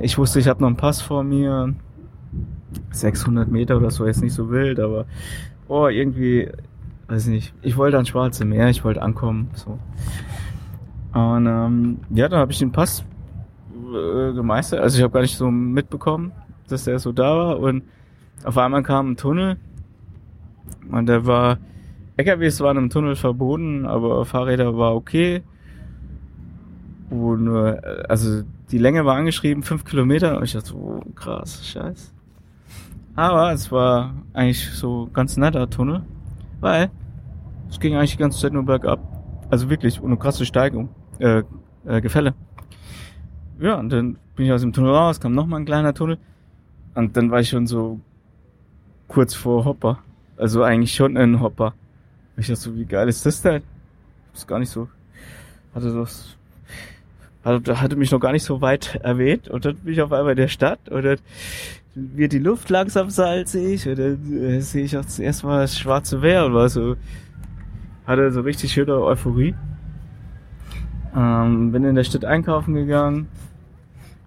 [0.00, 1.74] ich wusste, ich habe noch einen Pass vor mir
[2.90, 5.06] 600 Meter oder so, jetzt nicht so wild, aber
[5.68, 6.48] oh, irgendwie,
[7.08, 9.78] weiß nicht, ich wollte ans Schwarze Meer, ich wollte ankommen, so.
[11.14, 13.04] Und ähm, ja, dann habe ich den Pass
[13.94, 14.80] äh, gemeistert.
[14.80, 16.32] Also ich habe gar nicht so mitbekommen,
[16.68, 17.60] dass der so da war.
[17.60, 17.84] Und
[18.42, 19.56] auf einmal kam ein Tunnel
[20.90, 21.58] und der war,
[22.16, 25.42] LKWs waren im Tunnel verboten, aber Fahrräder war okay.
[27.10, 30.38] Und äh, also die Länge war angeschrieben, fünf Kilometer.
[30.38, 32.13] Und ich dachte, oh, krass, scheiß.
[33.16, 36.02] Aber es war eigentlich so ganz netter Tunnel,
[36.60, 36.90] weil
[37.70, 39.00] es ging eigentlich die ganze Zeit nur bergab.
[39.50, 40.88] Also wirklich, ohne krasse Steigung,
[41.20, 41.42] äh,
[41.86, 42.34] äh, Gefälle.
[43.60, 46.18] Ja, und dann bin ich aus dem Tunnel raus, kam nochmal ein kleiner Tunnel.
[46.94, 48.00] Und dann war ich schon so
[49.06, 49.98] kurz vor Hopper.
[50.36, 51.74] Also eigentlich schon ein Hopper.
[52.36, 53.62] Ich dachte so, wie geil ist das denn?
[54.32, 54.88] Ist gar nicht so.
[55.74, 56.36] Hatte das.
[57.44, 59.48] Hatte, hatte mich noch gar nicht so weit erwähnt.
[59.48, 61.18] Und dann bin ich auf einmal in der Stadt und dann
[61.94, 66.18] wird die Luft langsam salzig und dann äh, sehe ich auch zuerst mal das schwarze
[66.18, 66.96] Meer und war so.
[68.06, 69.54] Hatte so richtig schöne Euphorie.
[71.16, 73.28] Ähm, bin in der Stadt einkaufen gegangen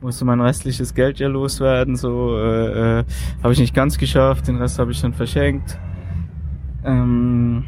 [0.02, 3.04] musste mein restliches Geld ja loswerden, so äh, äh,
[3.42, 5.80] habe ich nicht ganz geschafft, den Rest habe ich dann verschenkt.
[6.84, 7.66] Ähm,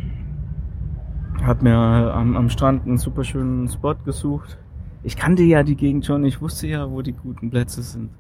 [1.44, 4.58] hab mir am, am Strand einen super schönen Spot gesucht.
[5.04, 8.12] Ich kannte ja die Gegend schon, ich wusste ja, wo die guten Plätze sind.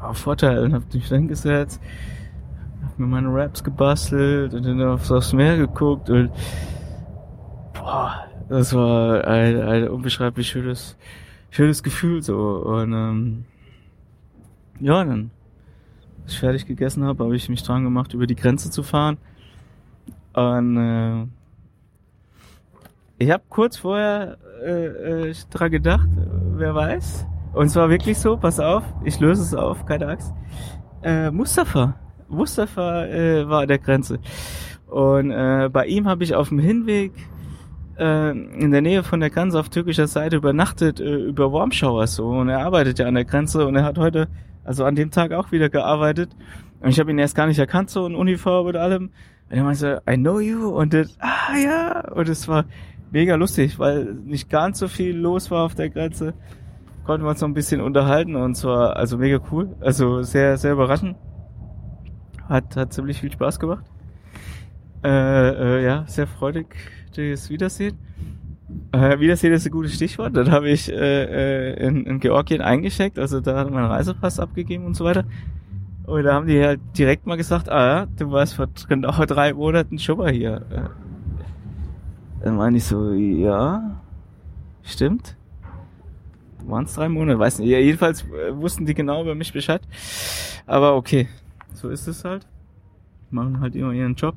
[0.00, 1.80] Ja, Vorteil, hab mich da hingesetzt,
[2.82, 6.30] hab mir meine Raps gebastelt und dann aufs, aufs Meer geguckt und
[7.74, 10.96] boah, das war ein, ein unbeschreiblich schönes
[11.50, 12.36] schönes Gefühl so.
[12.36, 13.44] Und ähm,
[14.80, 15.30] ja, dann,
[16.22, 19.18] als ich fertig gegessen habe, habe ich mich dran gemacht, über die Grenze zu fahren.
[20.34, 21.26] Und äh,
[23.18, 26.08] ich habe kurz vorher äh, äh, dran gedacht,
[26.54, 27.26] wer weiß.
[27.52, 30.32] Und zwar wirklich so, pass auf, ich löse es auf, keine Angst.
[31.02, 31.94] Äh, Mustafa.
[32.28, 34.18] Mustafa äh, war an der Grenze.
[34.86, 37.12] Und äh, bei ihm habe ich auf dem Hinweg
[37.98, 42.14] äh, in der Nähe von der Grenze auf türkischer Seite übernachtet äh, über Warm Showers
[42.14, 44.28] so und er arbeitet ja an der Grenze und er hat heute,
[44.64, 46.30] also an dem Tag auch wieder gearbeitet
[46.80, 49.10] und ich habe ihn erst gar nicht erkannt so in Uniform und allem
[49.50, 52.64] und er meinte, I know you und das, ah ja und es war
[53.10, 56.34] mega lustig, weil nicht ganz so viel los war auf der Grenze,
[57.08, 60.74] konnten wir uns noch ein bisschen unterhalten und zwar also mega cool, also sehr sehr
[60.74, 61.16] überraschend,
[62.50, 63.86] hat hat ziemlich viel Spaß gemacht.
[65.02, 66.66] Äh, äh, ja, sehr freudig
[67.16, 67.96] das Wiedersehen.
[68.92, 70.36] Äh, Wiedersehen ist ein gutes Stichwort.
[70.36, 74.84] Dann habe ich äh, äh, in, in Georgien eingecheckt, also da hat mein Reisepass abgegeben
[74.84, 75.24] und so weiter.
[76.04, 79.54] Und da haben die halt direkt mal gesagt, ah ja, du warst vor genau drei
[79.54, 80.56] Monaten schon mal hier.
[80.70, 83.98] Äh, dann meine ich so, ja,
[84.82, 85.38] stimmt.
[86.68, 87.38] Waren es drei Monate?
[87.38, 87.68] Weiß nicht.
[87.68, 89.80] Jedenfalls äh, wussten die genau über mich Bescheid.
[90.66, 91.28] Aber okay,
[91.72, 92.46] so ist es halt.
[93.30, 94.34] Machen halt immer ihren Job.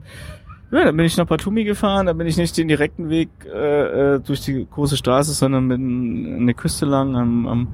[0.71, 4.15] Ja, dann bin ich nach Batumi gefahren, da bin ich nicht den direkten Weg äh,
[4.15, 7.67] äh durch die große Straße, sondern mit an der Küste lang am, am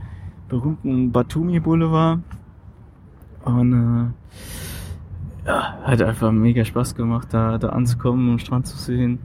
[0.49, 2.19] berühmten Batumi Boulevard.
[3.45, 9.19] Und äh, ja, hat einfach mega Spaß gemacht, da, da anzukommen, am Strand zu sehen,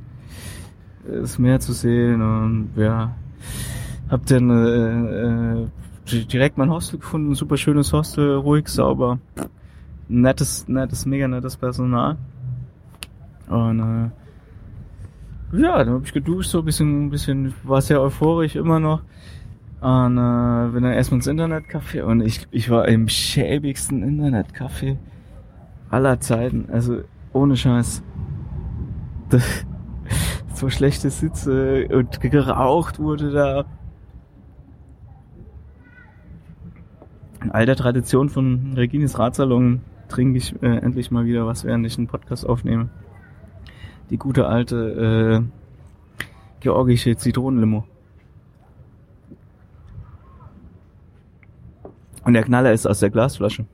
[1.05, 3.15] das Meer zu sehen und ja,
[4.13, 5.65] hab dann äh,
[6.15, 9.19] äh, direkt mein Hostel gefunden, super schönes Hostel, ruhig, sauber,
[10.07, 12.19] nettes, nettes, mega nettes Personal.
[13.49, 18.81] Und äh, ja, dann habe ich geduscht, so ein bisschen, bisschen, war sehr euphorisch immer
[18.81, 19.01] noch.
[19.81, 24.99] Und äh, bin dann erstmal ins Internetcafé und ich, ich war im schäbigsten Internetcafé
[25.89, 26.69] aller Zeiten.
[26.71, 27.01] Also
[27.33, 28.03] ohne Scheiß.
[29.31, 29.65] Das,
[30.55, 33.65] so schlechte Sitze und geraucht wurde da.
[37.43, 41.99] In alter Tradition von Regines Ratsalon trinke ich äh, endlich mal wieder was, während ich
[41.99, 42.91] einen Podcast aufnehme
[44.13, 47.87] die gute alte äh, georgische Zitronenlimo.
[52.23, 53.65] Und der Knaller ist aus der Glasflasche.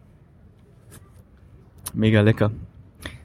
[1.92, 2.52] Mega lecker.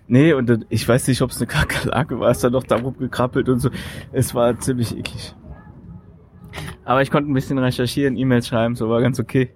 [0.08, 3.48] Nee, und ich weiß nicht, ob es eine Kakerlake war, ist da noch da rumgekrabbelt
[3.48, 3.70] und so.
[4.12, 5.36] Es war ziemlich eklig.
[6.84, 9.52] Aber ich konnte ein bisschen recherchieren, E-Mails schreiben, so war ganz okay.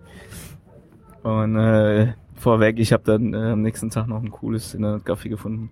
[1.28, 5.02] Und äh, vorweg, ich habe dann äh, am nächsten Tag noch ein cooles in der
[5.04, 5.72] Kaffee gefunden.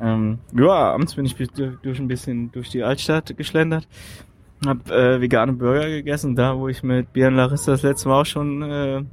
[0.00, 3.86] Ähm, ja, abends bin ich durch ein bisschen durch die Altstadt geschlendert.
[4.64, 8.26] Hab äh, vegane Burger gegessen, da wo ich mit Björn Larissa das letzte Mal auch
[8.26, 9.04] schon äh,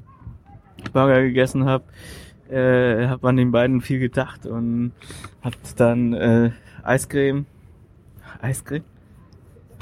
[0.94, 1.84] Burger gegessen habe.
[2.50, 4.94] Äh, hab an den beiden viel gedacht und
[5.42, 6.52] hab dann äh,
[6.82, 7.46] Eiscreme,
[8.42, 8.86] Eiscreme,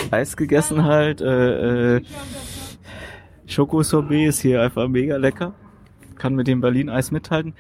[0.10, 1.22] Eis gegessen halt.
[1.22, 2.02] Äh, äh,
[3.46, 5.54] Schokosorbet ist hier einfach mega lecker.
[6.26, 7.54] Kann mit dem Berlin-Eis mithalten.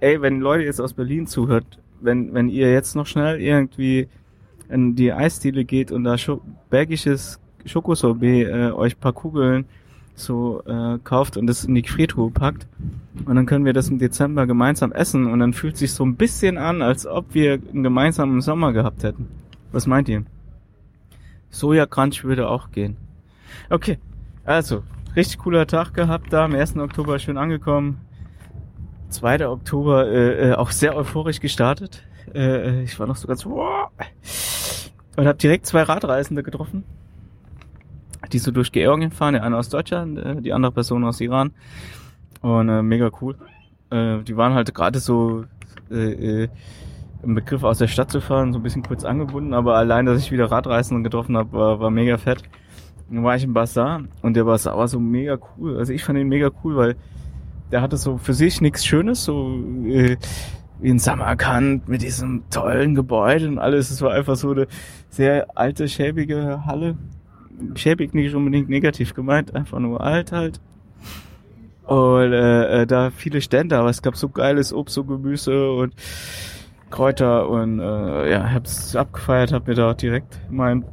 [0.00, 4.08] Ey, wenn Leute jetzt aus Berlin zuhört, wenn, wenn ihr jetzt noch schnell irgendwie
[4.70, 6.16] in die Eisdiele geht und da
[6.70, 9.66] bergisches Schokosorbet äh, euch paar Kugeln
[10.14, 12.66] so äh, kauft und das in die Gefriertruhe packt.
[13.26, 16.16] Und dann können wir das im Dezember gemeinsam essen und dann fühlt sich so ein
[16.16, 19.28] bisschen an, als ob wir einen gemeinsamen Sommer gehabt hätten.
[19.70, 20.24] Was meint ihr?
[21.50, 22.96] Soja Crunch würde auch gehen.
[23.68, 23.98] Okay,
[24.46, 24.82] also,
[25.16, 26.76] richtig cooler Tag gehabt da, am 1.
[26.76, 28.00] Oktober schön angekommen.
[29.10, 29.48] 2.
[29.48, 32.02] Oktober äh, äh, auch sehr euphorisch gestartet.
[32.34, 33.90] Äh, ich war noch so ganz wow,
[35.16, 36.84] und habe direkt zwei Radreisende getroffen,
[38.32, 41.52] die so durch Georgien fahren, der eine aus Deutschland, äh, die andere Person aus Iran.
[42.40, 43.36] Und äh, mega cool.
[43.90, 45.44] Äh, die waren halt gerade so
[45.90, 46.48] äh, äh,
[47.22, 50.20] im Begriff aus der Stadt zu fahren, so ein bisschen kurz angebunden, aber allein, dass
[50.20, 52.42] ich wieder Radreisenden getroffen habe, war, war mega fett.
[53.12, 55.76] Dann war ich im Bazaar und der Bazaar war so mega cool.
[55.76, 56.96] Also ich fand ihn mega cool, weil
[57.70, 59.50] der hatte so für sich nichts Schönes, so
[59.84, 60.16] äh,
[60.80, 63.90] wie in Samarkand mit diesem tollen Gebäude und alles.
[63.90, 64.66] Es war einfach so eine
[65.10, 66.96] sehr alte, schäbige Halle.
[67.74, 70.60] Schäbig nicht unbedingt negativ gemeint, einfach nur alt halt.
[71.84, 75.94] Und äh, äh, da viele Stände, aber es gab so geiles Obst und Gemüse und
[76.88, 80.84] Kräuter und äh, ja, hab's abgefeiert, hab mir da direkt mein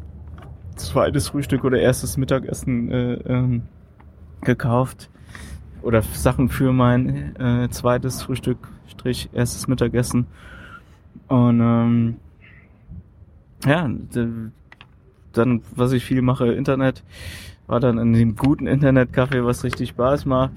[0.80, 3.64] zweites Frühstück oder erstes Mittagessen äh, ähm,
[4.42, 5.10] gekauft
[5.82, 10.28] oder Sachen für mein äh, zweites Frühstück, Strich, erstes Mittagessen.
[11.28, 12.16] Und ähm,
[13.66, 13.90] ja,
[15.34, 17.04] dann, was ich viel mache, Internet,
[17.68, 20.52] war dann in dem guten Internetcafé, was richtig Spaß macht.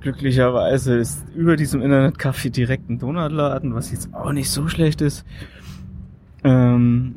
[0.00, 5.24] Glücklicherweise ist über diesem Internetcafé direkt ein Donutladen, was jetzt auch nicht so schlecht ist.
[6.44, 7.16] Ähm,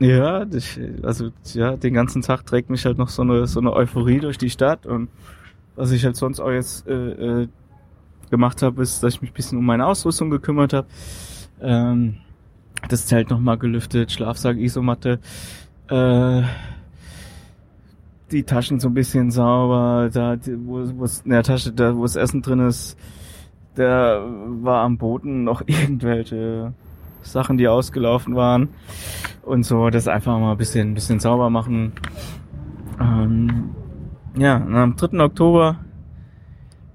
[0.00, 3.72] ja, das, also ja, den ganzen Tag trägt mich halt noch so eine so eine
[3.72, 5.08] Euphorie durch die Stadt und
[5.76, 7.48] was ich halt sonst auch jetzt äh, äh,
[8.30, 10.88] gemacht habe, ist, dass ich mich ein bisschen um meine Ausrüstung gekümmert habe.
[11.60, 12.16] Ähm,
[12.88, 15.20] das Zelt nochmal gelüftet, Schlafsack, Isomatte,
[15.88, 16.42] äh,
[18.30, 22.16] die Taschen so ein bisschen sauber, da wo, wo in der Tasche, da wo das
[22.16, 22.96] Essen drin ist,
[23.74, 24.24] da
[24.62, 26.72] war am Boden noch irgendwelche
[27.22, 28.68] Sachen, die ausgelaufen waren
[29.42, 31.92] und so, das einfach mal ein bisschen, ein bisschen sauber machen.
[33.00, 33.70] Ähm,
[34.36, 35.18] ja, am 3.
[35.20, 35.76] Oktober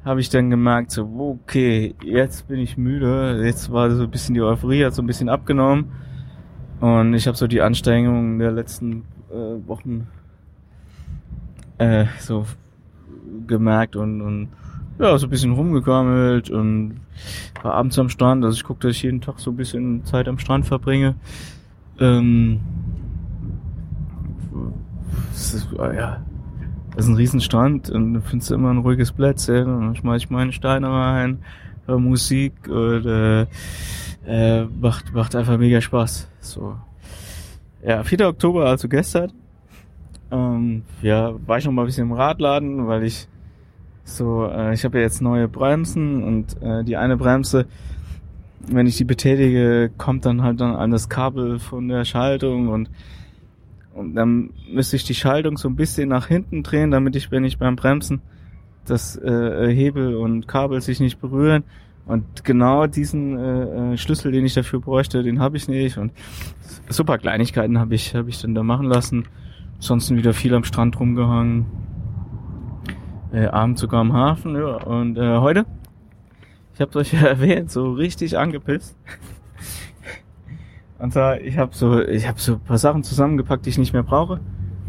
[0.05, 3.41] habe ich dann gemerkt, so, okay, jetzt bin ich müde.
[3.43, 5.91] Jetzt war so ein bisschen die Euphorie, hat so ein bisschen abgenommen.
[6.79, 10.07] Und ich habe so die Anstrengungen der letzten äh, Wochen
[11.79, 12.45] äh, so
[13.47, 14.49] gemerkt und, und
[14.99, 17.01] ja, so ein bisschen rumgegammelt und
[17.61, 18.43] war abends am Strand.
[18.45, 21.15] Also ich gucke, dass ich jeden Tag so ein bisschen Zeit am Strand verbringe.
[21.99, 22.59] Ähm,
[25.31, 26.23] das ist, ja,
[26.95, 30.23] das ist ein Riesenstrand und da findest du immer ein ruhiges Plätzchen und dann schmeiß
[30.23, 31.39] ich meine Steine rein,
[31.85, 33.45] höre Musik und äh,
[34.25, 36.29] äh, macht, macht einfach mega Spaß.
[36.39, 36.77] So.
[37.85, 38.27] Ja, 4.
[38.27, 39.31] Oktober, also gestern,
[40.31, 43.27] ähm, ja, war ich noch mal ein bisschen im Radladen, weil ich
[44.05, 47.65] so, äh, ich habe ja jetzt neue Bremsen und äh, die eine Bremse,
[48.67, 52.89] wenn ich die betätige, kommt dann halt dann an das Kabel von der Schaltung und
[53.93, 57.45] und dann müsste ich die Schaltung so ein bisschen nach hinten drehen, damit ich, wenn
[57.45, 58.21] ich beim Bremsen
[58.85, 61.63] das äh, Hebel und Kabel sich nicht berühren.
[62.05, 65.97] Und genau diesen äh, äh, Schlüssel, den ich dafür bräuchte, den habe ich nicht.
[65.97, 66.11] Und
[66.89, 69.25] super Kleinigkeiten habe ich, hab ich dann da machen lassen.
[69.75, 71.65] Ansonsten wieder viel am Strand rumgehangen.
[73.33, 74.55] Äh, abends sogar am Hafen.
[74.55, 74.77] Ja.
[74.83, 75.65] Und äh, heute,
[76.73, 78.97] ich habe euch ja erwähnt, so richtig angepisst.
[80.99, 84.03] Und zwar, ich habe so, ich habe so paar Sachen zusammengepackt, die ich nicht mehr
[84.03, 84.39] brauche.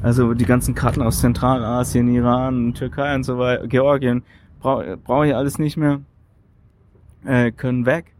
[0.03, 4.23] Also die ganzen Karten aus Zentralasien, Iran, Türkei und so weiter, Georgien,
[4.61, 6.01] brauche brauch ich alles nicht mehr.
[7.25, 8.15] Äh, können weg.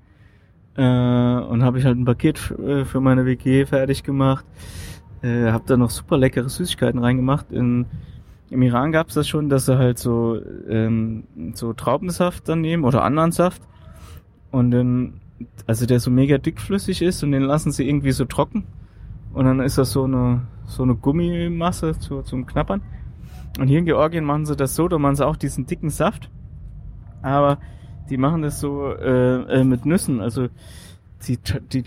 [0.77, 4.45] Äh, und habe ich halt ein Paket für meine WG fertig gemacht.
[5.23, 7.51] Äh, habe da noch super leckere Süßigkeiten reingemacht.
[7.53, 7.87] In,
[8.51, 13.03] Im Iran gab's das schon, dass sie halt so, ähm, so Traubensaft dann nehmen oder
[13.03, 13.63] anderen Saft.
[14.51, 15.21] Und dann
[15.67, 18.65] also der so mega dickflüssig ist und den lassen sie irgendwie so trocken.
[19.33, 22.83] Und dann ist das so eine, so eine Gummimasse zu, zum Knappern.
[23.59, 26.31] Und hier in Georgien machen sie das so, da machen sie auch diesen dicken Saft.
[27.23, 27.59] Aber
[28.09, 30.21] die machen das so äh, äh, mit Nüssen.
[30.21, 30.49] Also
[31.27, 31.39] die,
[31.73, 31.85] die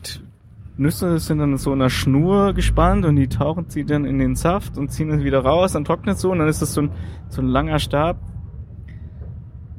[0.80, 4.36] Nüsse sind dann so in einer Schnur gespannt und die tauchen sie dann in den
[4.36, 6.84] Saft und ziehen es wieder raus, dann trocknet es so und dann ist das so
[6.84, 6.92] ein,
[7.28, 8.18] so ein langer Stab,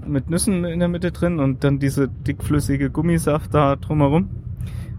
[0.07, 4.29] mit Nüssen in der Mitte drin und dann diese dickflüssige Gummisaft da drumherum.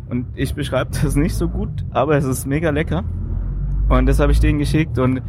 [0.10, 3.04] Und ich beschreibe das nicht so gut, aber es ist mega lecker.
[3.88, 5.22] Und das habe ich denen geschickt und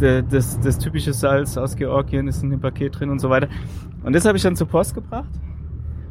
[0.00, 3.48] das, das typische Salz aus Georgien ist in dem Paket drin und so weiter.
[4.02, 5.28] Und das habe ich dann zur Post gebracht,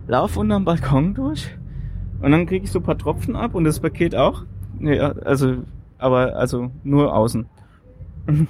[0.07, 1.58] lauf unterm Balkon durch
[2.21, 4.43] und dann kriege ich so ein paar Tropfen ab und das Paket auch.
[4.77, 5.57] Nee, also,
[5.97, 7.45] aber also nur außen.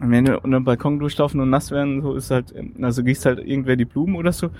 [0.00, 2.52] Und wenn wir unter dem Balkon durchlaufen und nass werden, so ist halt,
[2.82, 4.50] also gießt halt irgendwer die Blumen oder so.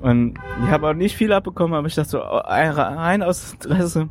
[0.00, 4.08] Und ich habe auch nicht viel abbekommen, aber ich dachte so, oh, rein aus Interesse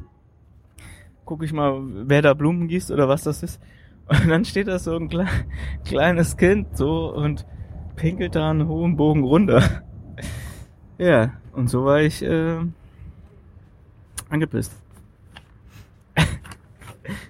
[1.32, 3.62] gucke ich mal, wer da Blumen gießt oder was das ist.
[4.10, 5.26] Und dann steht da so ein kle
[5.86, 7.46] kleines Kind so und
[7.96, 9.64] pinkelt da einen hohen Bogen runter.
[10.98, 12.58] ja, und so war ich äh,
[14.30, 14.74] angepisst.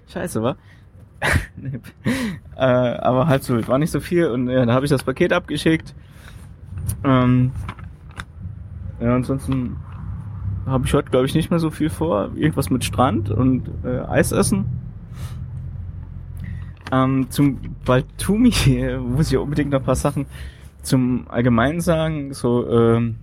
[0.07, 0.55] Scheiße, wa?
[1.55, 1.79] nee.
[2.55, 5.33] äh, aber halt so, war nicht so viel und ja, da habe ich das Paket
[5.33, 5.95] abgeschickt.
[7.03, 7.51] Ähm,
[8.99, 9.77] ja, ansonsten
[10.65, 12.31] habe ich heute, glaube ich, nicht mehr so viel vor.
[12.35, 14.65] Irgendwas mit Strand und äh, Eis essen.
[16.91, 18.53] Ähm, zum Baltumi
[18.99, 20.25] muss ich unbedingt noch ein paar Sachen
[20.81, 22.33] zum Allgemeinen sagen.
[22.33, 23.17] So, ähm,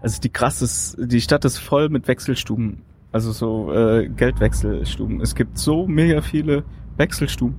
[0.00, 2.82] also die krasses, die Stadt ist voll mit Wechselstuben.
[3.10, 5.20] Also so äh, Geldwechselstuben.
[5.20, 6.64] Es gibt so mega viele
[6.96, 7.56] Wechselstuben.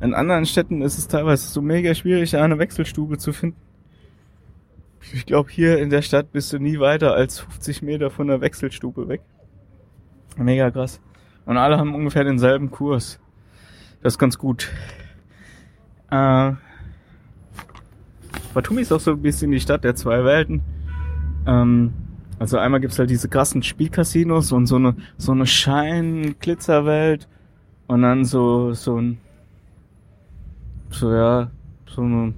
[0.00, 3.56] In anderen Städten ist es teilweise so mega schwierig, eine Wechselstube zu finden.
[5.14, 8.40] Ich glaube, hier in der Stadt bist du nie weiter als 50 Meter von der
[8.40, 9.20] Wechselstube weg.
[10.36, 11.00] Mega krass.
[11.44, 13.18] Und alle haben ungefähr denselben Kurs.
[14.02, 14.70] Das ist ganz gut.
[16.10, 16.52] Äh,
[18.54, 20.62] Batumi ist auch so ein bisschen die Stadt der zwei Welten.
[21.46, 21.92] Ähm,
[22.38, 27.28] also einmal gibt's halt diese krassen Spielcasinos und so eine so eine Schein-Glitzerwelt
[27.86, 29.18] und dann so so ein
[30.90, 31.50] so ja
[31.86, 32.34] so eine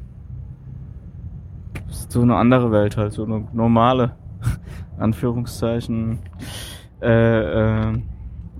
[2.08, 4.14] so eine andere Welt halt, so eine normale,
[4.98, 6.20] Anführungszeichen.
[7.02, 7.98] Äh, äh,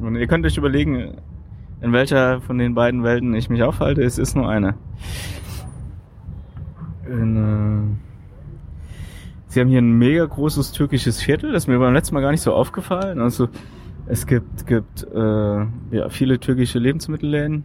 [0.01, 1.15] und ihr könnt euch überlegen,
[1.81, 4.03] in welcher von den beiden Welten ich mich aufhalte.
[4.03, 4.75] Es ist nur eine.
[7.07, 8.05] In, äh,
[9.55, 12.41] Sie haben hier ein mega großes türkisches Viertel, das mir beim letzten Mal gar nicht
[12.41, 13.21] so aufgefallen.
[13.21, 13.49] Also
[14.07, 15.17] es gibt, gibt äh,
[15.93, 17.65] ja, viele türkische Lebensmittelläden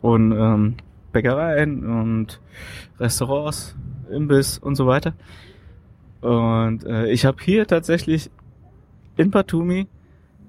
[0.00, 0.74] und ähm,
[1.12, 2.40] Bäckereien und
[2.98, 3.76] Restaurants
[4.10, 5.14] Imbiss und so weiter.
[6.22, 8.30] Und äh, ich habe hier tatsächlich
[9.16, 9.86] in Batumi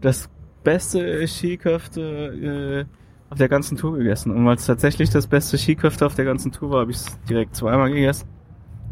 [0.02, 0.30] das
[0.64, 4.32] beste Skiköfte äh, auf der ganzen Tour gegessen.
[4.32, 7.20] Und weil es tatsächlich das beste Skiköfte auf der ganzen Tour war, habe ich es
[7.30, 8.28] direkt zweimal gegessen.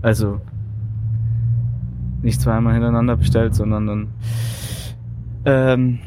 [0.02, 0.40] Also
[2.22, 4.08] nicht zweimal hintereinander bestellt, sondern dann
[5.46, 6.00] ähm,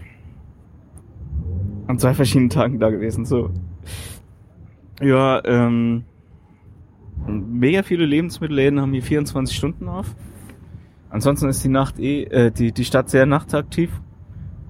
[1.86, 3.24] an zwei verschiedenen Tagen da gewesen.
[3.24, 3.50] So.
[5.00, 6.04] Ja, ähm,
[7.26, 10.14] mega viele Lebensmittelläden haben hier 24 Stunden auf.
[11.10, 13.90] Ansonsten ist die Nacht eh, äh, die, die Stadt sehr nachtaktiv.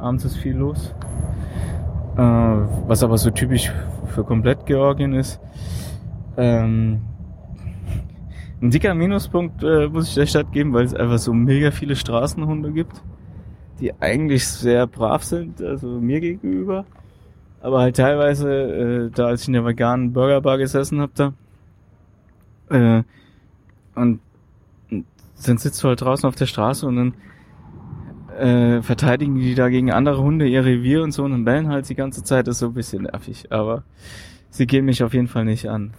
[0.01, 0.95] Abends ist viel los.
[2.17, 3.71] Äh, was aber so typisch
[4.09, 5.41] für komplett Georgien ist.
[6.37, 7.01] Ähm,
[8.63, 11.97] ein dicker Minuspunkt äh, muss ich der Stadt geben, weil es einfach so mega viele
[11.97, 13.03] Straßenhunde gibt,
[13.81, 16.85] die eigentlich sehr brav sind, also mir gegenüber.
[17.63, 21.33] Aber halt teilweise, äh, da als ich in der veganen Burgerbar gesessen habe, da
[22.71, 23.03] äh,
[23.95, 24.21] und
[25.47, 27.15] dann sitzt du halt draußen auf der Straße und dann
[28.41, 31.95] äh, verteidigen die da gegen andere Hunde ihr Revier und so und bellen halt die
[31.95, 32.49] ganze Zeit.
[32.49, 33.85] Ist so ein bisschen nervig, aber
[34.51, 35.93] sie gehen mich auf jeden Fall nicht an.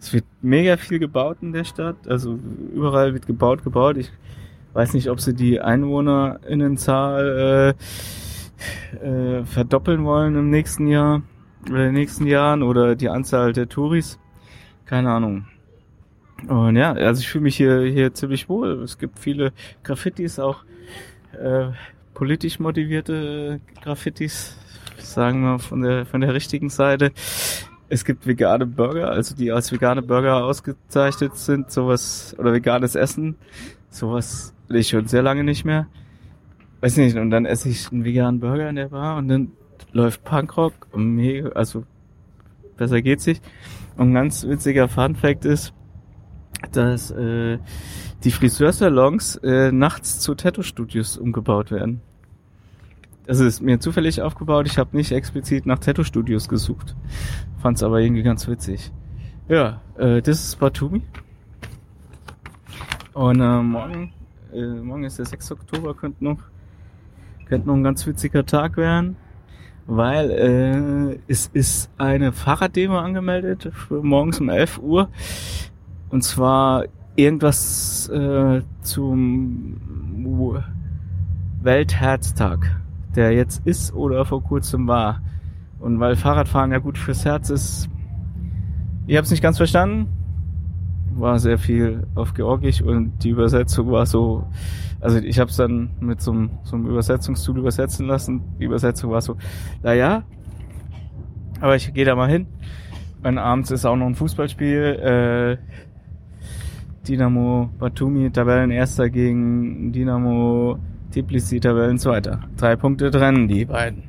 [0.00, 2.38] Es wird mega viel gebaut in der Stadt, also
[2.74, 3.96] überall wird gebaut, gebaut.
[3.96, 4.10] Ich
[4.72, 7.74] weiß nicht, ob sie die EinwohnerInnenzahl
[9.00, 11.22] äh, äh, verdoppeln wollen im nächsten Jahr
[11.68, 14.18] oder in den nächsten Jahren oder die Anzahl der Touris.
[14.86, 15.46] Keine Ahnung.
[16.48, 18.82] Und ja, also ich fühle mich hier, hier ziemlich wohl.
[18.82, 19.52] Es gibt viele
[19.84, 20.64] Graffitis, auch
[21.42, 21.72] äh,
[22.14, 24.56] politisch motivierte Graffitis,
[24.98, 27.12] sagen wir von der, von der richtigen Seite.
[27.88, 33.36] Es gibt vegane Burger, also die als vegane Burger ausgezeichnet sind, sowas, oder veganes Essen,
[33.90, 35.86] sowas ich schon sehr lange nicht mehr.
[36.80, 39.52] Weiß nicht, und dann esse ich einen veganen Burger in der Bar und dann
[39.92, 41.84] läuft Punkrock mega, also
[42.76, 43.42] besser geht's nicht.
[43.96, 45.74] Und ein ganz witziger Fun Fact ist,
[46.70, 47.58] dass äh,
[48.24, 52.00] die Friseursalons äh, nachts zu Tattoo-Studios umgebaut werden.
[53.26, 54.66] Das ist mir zufällig aufgebaut.
[54.66, 56.96] Ich habe nicht explizit nach Tattoo-Studios gesucht.
[57.60, 58.90] Fand's aber irgendwie ganz witzig.
[59.48, 61.02] Ja, äh, das ist Batumi.
[63.12, 64.12] Und äh, morgen,
[64.52, 65.52] äh, morgen ist der 6.
[65.52, 66.38] Oktober, könnte noch,
[67.46, 69.16] könnte noch ein ganz witziger Tag werden,
[69.86, 75.08] weil äh, es ist eine Fahrraddemo angemeldet für morgens um 11 Uhr
[76.12, 76.84] und zwar
[77.16, 79.80] irgendwas äh, zum
[81.62, 82.80] Weltherztag,
[83.16, 85.22] der jetzt ist oder vor kurzem war.
[85.80, 87.88] Und weil Fahrradfahren ja gut fürs Herz ist,
[89.06, 90.08] ich habe es nicht ganz verstanden,
[91.14, 94.46] war sehr viel auf Georgisch und die Übersetzung war so,
[95.00, 98.42] also ich habe es dann mit so einem, so einem Übersetzungstool übersetzen lassen.
[98.60, 99.36] Die Übersetzung war so,
[99.82, 100.24] naja,
[101.60, 102.46] Aber ich gehe da mal hin.
[103.22, 105.58] Und abends ist auch noch ein Fußballspiel.
[105.60, 105.91] Äh,
[107.06, 110.78] Dynamo Batumi Tabellenerster gegen Dynamo
[111.12, 112.40] Tbilisi Tabellenzweiter.
[112.56, 114.04] Drei Punkte trennen die beiden.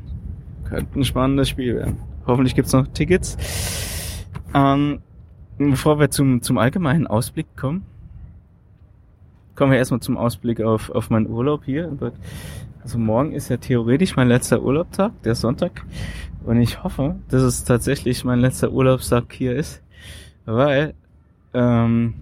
[0.65, 1.97] Könnte ein spannendes Spiel werden.
[2.25, 3.37] Hoffentlich gibt's noch Tickets.
[4.53, 4.99] Ähm,
[5.57, 7.83] bevor wir zum, zum allgemeinen Ausblick kommen,
[9.55, 11.91] kommen wir erstmal zum Ausblick auf, auf meinen Urlaub hier.
[12.81, 15.83] Also morgen ist ja theoretisch mein letzter Urlaubstag, der Sonntag.
[16.45, 19.81] Und ich hoffe, dass es tatsächlich mein letzter Urlaubstag hier ist,
[20.45, 20.93] weil
[21.53, 22.15] ähm,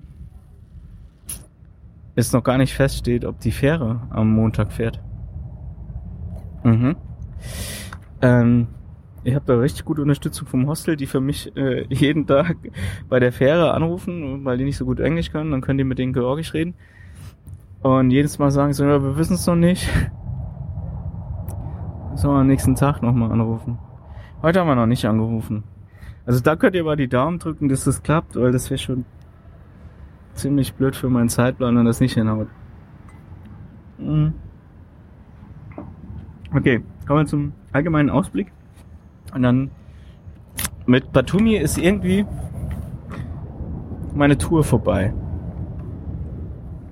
[2.16, 5.02] es noch gar nicht feststeht, ob die Fähre am Montag fährt.
[6.64, 6.96] Mhm.
[8.22, 8.68] Ähm,
[9.24, 12.58] ich habe da richtig gute Unterstützung vom Hostel, die für mich äh, jeden Tag
[13.10, 15.52] bei der Fähre anrufen, weil die nicht so gut Englisch können.
[15.52, 16.74] Dann können die mit denen Georgisch reden.
[17.82, 19.90] Und jedes Mal sagen sie, wir wissen es noch nicht.
[22.16, 23.80] Sollen wir am nächsten Tag nochmal anrufen.
[24.42, 25.64] Heute haben wir noch nicht angerufen.
[26.26, 29.06] Also da könnt ihr aber die Daumen drücken, dass das klappt, weil das wäre schon
[30.34, 32.48] ziemlich blöd für meinen Zeitplan, wenn das nicht hinhaut.
[33.98, 34.34] Mhm.
[36.54, 38.52] Okay, kommen wir zum allgemeinen Ausblick.
[39.34, 39.72] Und dann
[40.86, 42.26] mit Batumi ist irgendwie
[44.14, 45.14] meine Tour vorbei.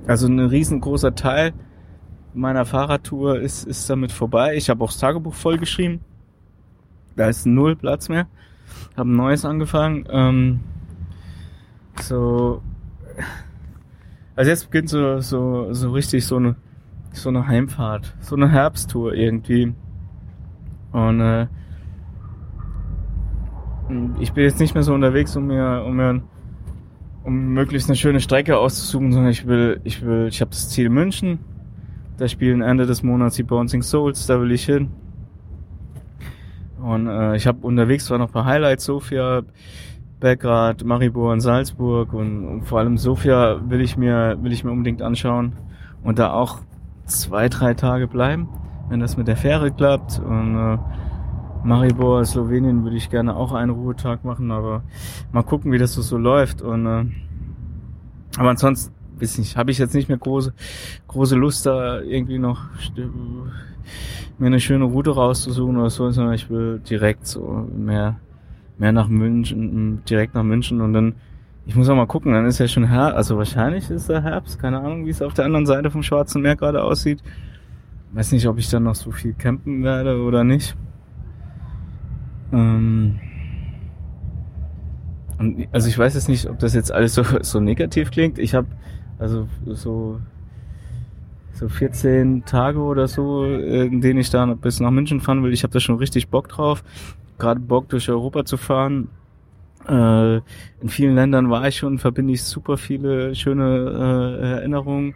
[0.08, 1.54] Also ein riesengroßer Teil
[2.34, 4.56] meiner Fahrradtour ist, ist damit vorbei.
[4.56, 6.00] Ich habe auch das Tagebuch vollgeschrieben.
[7.16, 8.28] Da ist null Platz mehr.
[8.96, 10.06] Habe ein neues angefangen.
[10.10, 10.60] Ähm,
[12.02, 12.62] so,
[14.36, 16.56] also jetzt beginnt so, so, so richtig so eine,
[17.12, 19.74] so eine Heimfahrt, so eine Herbsttour irgendwie.
[20.92, 21.48] Und äh,
[24.20, 26.22] ich bin jetzt nicht mehr so unterwegs, um mir, um mir,
[27.24, 30.90] um möglichst eine schöne Strecke auszusuchen, sondern ich will, ich will, ich habe das Ziel
[30.90, 31.40] München.
[32.18, 34.90] Da spielen Ende des Monats die Bouncing Souls, da will ich hin.
[36.82, 39.44] Und äh, ich habe unterwegs zwar noch ein paar Highlights, Sofia,
[40.20, 44.72] Belgrad, Maribor und Salzburg und, und, vor allem Sofia will ich mir will ich mir
[44.72, 45.54] unbedingt anschauen
[46.04, 46.60] und da auch
[47.06, 48.50] zwei drei Tage bleiben,
[48.90, 50.20] wenn das mit der Fähre klappt.
[50.20, 50.78] Und äh,
[51.64, 54.84] Maribor, Slowenien würde ich gerne auch einen Ruhetag machen, aber
[55.32, 56.62] mal gucken, wie das so, so läuft.
[56.62, 57.06] Und äh,
[58.38, 60.54] aber ansonsten weiß nicht, habe ich jetzt nicht mehr große
[61.08, 62.66] große Lust da irgendwie noch
[64.38, 68.18] mir eine schöne Route rauszusuchen oder so, sondern ich will direkt so mehr
[68.80, 71.16] mehr nach München, direkt nach München und dann,
[71.66, 74.60] ich muss auch mal gucken, dann ist ja schon Herbst, also wahrscheinlich ist der Herbst,
[74.60, 77.22] keine Ahnung, wie es auf der anderen Seite vom Schwarzen Meer gerade aussieht.
[78.14, 80.76] Weiß nicht, ob ich dann noch so viel campen werde oder nicht.
[82.52, 83.20] Ähm
[85.38, 88.40] und, also ich weiß jetzt nicht, ob das jetzt alles so, so negativ klingt.
[88.40, 88.68] Ich habe
[89.20, 90.20] also so
[91.54, 95.52] so 14 Tage oder so, in denen ich da bis nach München fahren will.
[95.52, 96.84] Ich habe da schon richtig Bock drauf
[97.40, 99.10] gerade Bock durch Europa zu fahren.
[99.88, 100.36] Äh,
[100.82, 105.16] in vielen Ländern war ich schon, verbinde ich super viele schöne äh, Erinnerungen.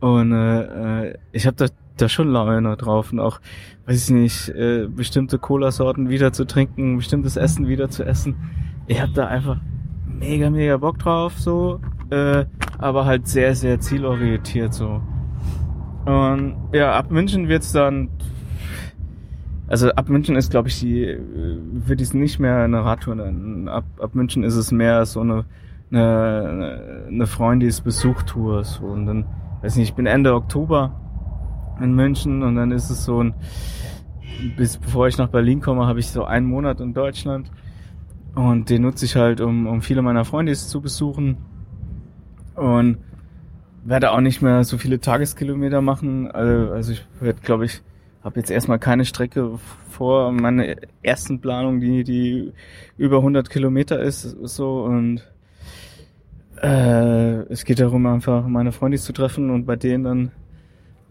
[0.00, 1.66] Und äh, äh ich habe da,
[1.96, 3.40] da schon Laune drauf und auch,
[3.86, 8.36] weiß ich nicht, äh, bestimmte Cola-Sorten wieder zu trinken, bestimmtes Essen wieder zu essen.
[8.86, 9.58] Ich habe da einfach
[10.06, 11.80] mega, mega Bock drauf, so,
[12.10, 12.44] äh,
[12.78, 15.02] aber halt sehr, sehr zielorientiert so.
[16.04, 18.10] Und ja, ab München wird's dann
[19.68, 23.68] also ab München ist, glaube ich, die wird es nicht mehr eine Radtour nennen.
[23.68, 25.44] Ab, ab München ist es mehr so eine
[25.90, 28.64] eine, eine Freundesbesuchtour.
[28.64, 28.86] So.
[28.86, 29.26] Und dann,
[29.62, 31.00] weiß nicht, ich bin Ende Oktober
[31.80, 33.34] in München und dann ist es so ein,
[34.56, 37.50] bis bevor ich nach Berlin komme, habe ich so einen Monat in Deutschland.
[38.34, 41.38] Und den nutze ich halt, um, um viele meiner Freunde zu besuchen.
[42.54, 42.98] Und
[43.84, 46.30] werde auch nicht mehr so viele Tageskilometer machen.
[46.30, 47.82] Also, also ich werde, glaube ich,
[48.26, 49.52] habe jetzt erstmal keine Strecke
[49.88, 50.32] vor.
[50.32, 52.52] Meine ersten Planung, die, die
[52.98, 55.22] über 100 Kilometer ist, so und
[56.60, 60.32] äh, es geht darum, einfach meine Freunde zu treffen und bei denen dann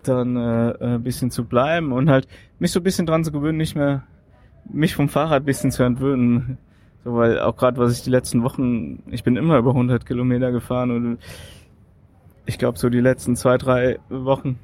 [0.03, 2.27] dann äh, ein bisschen zu bleiben und halt
[2.59, 4.03] mich so ein bisschen dran zu gewöhnen, nicht mehr
[4.71, 6.57] mich vom Fahrrad ein bisschen zu entwöhnen.
[7.05, 10.51] So, weil auch gerade was ich die letzten Wochen, ich bin immer über 100 Kilometer
[10.51, 11.17] gefahren und
[12.45, 14.59] ich glaube so die letzten zwei, drei Wochen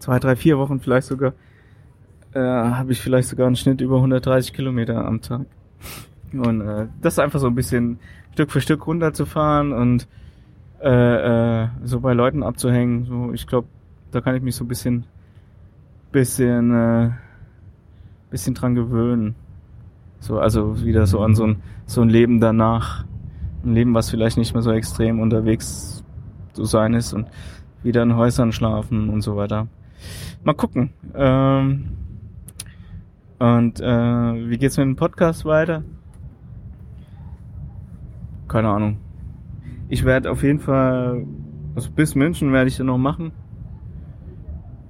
[0.00, 1.34] zwei, drei, vier Wochen vielleicht sogar,
[2.34, 5.46] äh, habe ich vielleicht sogar einen Schnitt über 130 Kilometer am Tag.
[6.32, 7.98] Und äh, das einfach so ein bisschen
[8.32, 10.08] Stück für Stück runterzufahren und
[10.80, 13.04] äh, äh, so bei Leuten abzuhängen.
[13.04, 13.68] So, ich glaube,
[14.12, 15.04] da kann ich mich so ein bisschen,
[16.12, 17.10] bisschen, äh,
[18.30, 19.34] bisschen dran gewöhnen.
[20.20, 23.04] So, also wieder so an so ein, so ein Leben danach.
[23.64, 26.02] Ein Leben, was vielleicht nicht mehr so extrem unterwegs
[26.52, 27.26] zu sein ist und
[27.82, 29.66] wieder in Häusern schlafen und so weiter.
[30.44, 30.90] Mal gucken.
[31.14, 31.90] Ähm,
[33.38, 35.82] Und äh, wie geht's mit dem Podcast weiter?
[38.48, 38.98] Keine Ahnung.
[39.88, 41.24] Ich werde auf jeden Fall,
[41.74, 43.32] also bis München werde ich dann noch machen.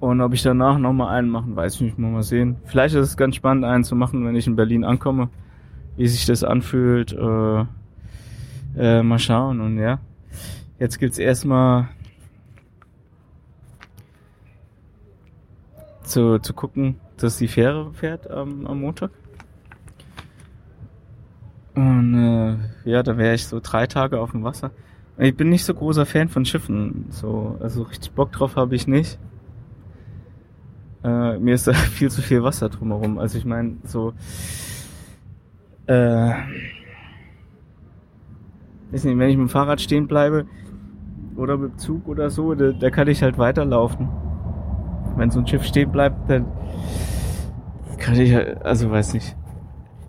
[0.00, 2.56] Und ob ich danach nochmal einen machen, weiß ich nicht, mal sehen.
[2.64, 5.28] Vielleicht ist es ganz spannend, einen zu machen, wenn ich in Berlin ankomme.
[5.96, 7.12] Wie sich das anfühlt.
[7.12, 7.64] Äh,
[8.76, 9.98] äh, mal schauen und ja.
[10.78, 11.88] Jetzt gibt's erstmal
[16.10, 19.10] zu, zu gucken, dass die Fähre fährt am, am Montag.
[21.74, 24.70] Und äh, ja, da wäre ich so drei Tage auf dem Wasser.
[25.18, 27.06] Ich bin nicht so großer Fan von Schiffen.
[27.10, 29.18] So, also richtig Bock drauf habe ich nicht.
[31.04, 33.18] Äh, mir ist da viel zu viel Wasser drumherum.
[33.18, 34.12] Also ich meine, so
[35.86, 36.32] äh,
[38.92, 40.46] nicht, wenn ich mit dem Fahrrad stehen bleibe
[41.36, 44.08] oder mit dem Zug oder so, da, da kann ich halt weiterlaufen.
[45.20, 46.46] Wenn so ein Schiff stehen bleibt, dann
[47.98, 49.36] kann ich halt, also weiß nicht.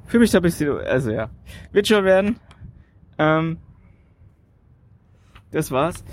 [0.05, 1.29] Für mich da ein bisschen, also ja.
[1.73, 2.39] Wird schon werden.
[3.17, 3.57] Ähm,
[5.51, 6.05] das war's.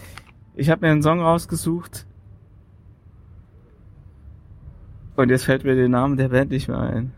[0.57, 2.09] Ich habe mir einen Song rausgesucht.
[5.15, 7.13] Und jetzt fällt mir der Name der Band nicht mehr ein.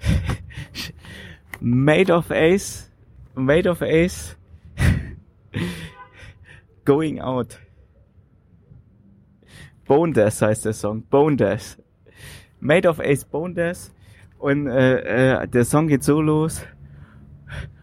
[1.60, 2.90] Made of Ace.
[3.36, 4.36] Made of Ace.
[6.88, 7.58] Going Out.
[9.86, 11.02] Bone Death heißt der Song.
[11.02, 11.76] Bone Death.
[12.60, 13.92] Made of Ace Bone Death.
[14.38, 16.64] Und äh, äh, der Song geht so los.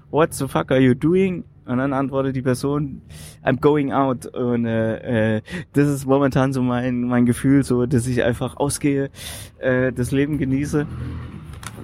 [0.09, 1.43] What the fuck are you doing?
[1.67, 3.03] Und dann antwortet die Person,
[3.43, 4.25] I'm going out.
[4.25, 5.41] Und äh, äh,
[5.73, 9.11] das ist momentan so mein, mein Gefühl, so dass ich einfach ausgehe,
[9.59, 10.87] äh, das Leben genieße.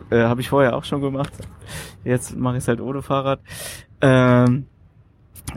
[0.09, 1.33] Äh, Habe ich vorher auch schon gemacht.
[2.03, 3.41] Jetzt mache ich es halt ohne Fahrrad.
[4.01, 4.65] Ähm,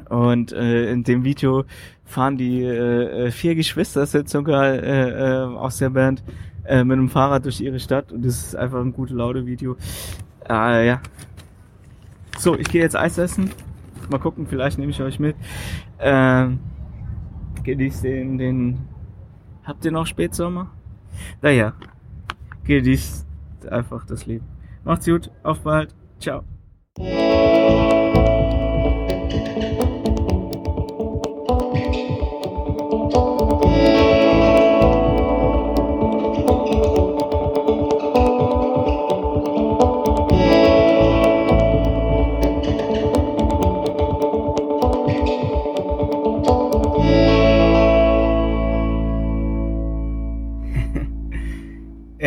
[0.08, 1.64] und äh, in dem Video
[2.04, 6.22] fahren die äh, vier Geschwister sind sogar äh, äh, aus der Band
[6.64, 9.76] äh, mit einem Fahrrad durch ihre Stadt und das ist einfach ein gute laute Video.
[10.48, 11.00] Äh, ja.
[12.38, 13.50] So, ich gehe jetzt Eis essen.
[14.10, 15.36] Mal gucken, vielleicht nehme ich euch mit.
[15.98, 16.58] Ähm,
[17.62, 18.80] genießt den, den.
[19.64, 20.70] Habt ihr noch Spätsommer?
[21.40, 21.72] Naja,
[22.64, 23.26] genießt
[23.70, 24.46] einfach das Leben.
[24.84, 26.44] Macht's gut, auf bald, ciao.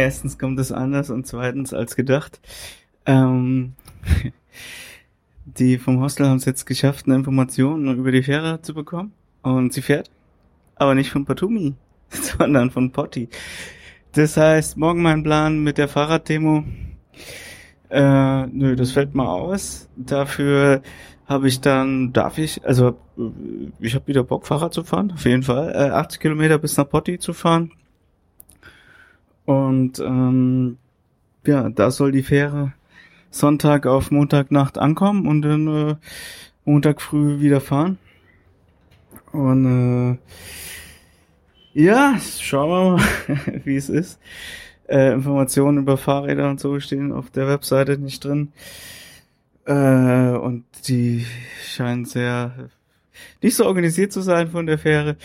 [0.08, 2.40] Erstens kommt es anders und zweitens als gedacht.
[3.06, 3.74] Ähm,
[5.46, 9.12] die vom Hostel haben es jetzt geschafft, eine Information über die Fähre zu bekommen.
[9.42, 10.10] Und sie fährt.
[10.76, 11.74] Aber nicht von Patumi,
[12.10, 13.28] sondern von Potti.
[14.14, 16.64] Das heißt, morgen mein Plan mit der Fahrraddemo.
[17.90, 19.90] Äh, nö, das fällt mal aus.
[19.98, 20.84] Dafür
[21.26, 22.98] habe ich dann, darf ich, also
[23.82, 25.74] ich habe wieder Bock, Fahrrad zu fahren, auf jeden Fall.
[25.76, 27.74] Äh, 80 Kilometer bis nach Potti zu fahren.
[29.48, 30.78] Und ähm,
[31.46, 32.74] ja, da soll die Fähre
[33.32, 35.96] Sonntag auf Montagnacht ankommen und dann äh,
[36.66, 37.98] Montag früh wieder fahren.
[39.32, 40.20] Und
[41.74, 44.20] äh, ja, schauen wir mal, wie es ist.
[44.90, 48.52] Äh, Informationen über Fahrräder und so stehen auf der Webseite nicht drin.
[49.64, 51.26] Äh, und die
[51.64, 52.70] scheinen sehr
[53.42, 55.16] nicht so organisiert zu sein von der Fähre.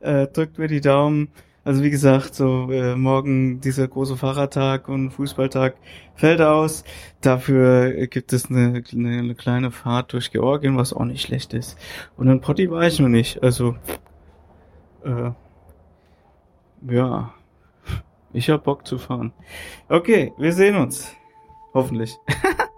[0.00, 1.28] Äh, drückt mir die Daumen.
[1.68, 5.76] Also wie gesagt, so äh, morgen dieser große Fahrradtag und Fußballtag
[6.14, 6.82] fällt aus.
[7.20, 11.76] Dafür gibt es eine, eine, eine, kleine Fahrt durch Georgien, was auch nicht schlecht ist.
[12.16, 13.42] Und in Potti war ich noch nicht.
[13.42, 13.76] Also
[15.04, 15.32] äh,
[16.90, 17.34] ja,
[18.32, 19.34] ich hab Bock zu fahren.
[19.90, 21.14] Okay, wir sehen uns.
[21.74, 22.16] Hoffentlich.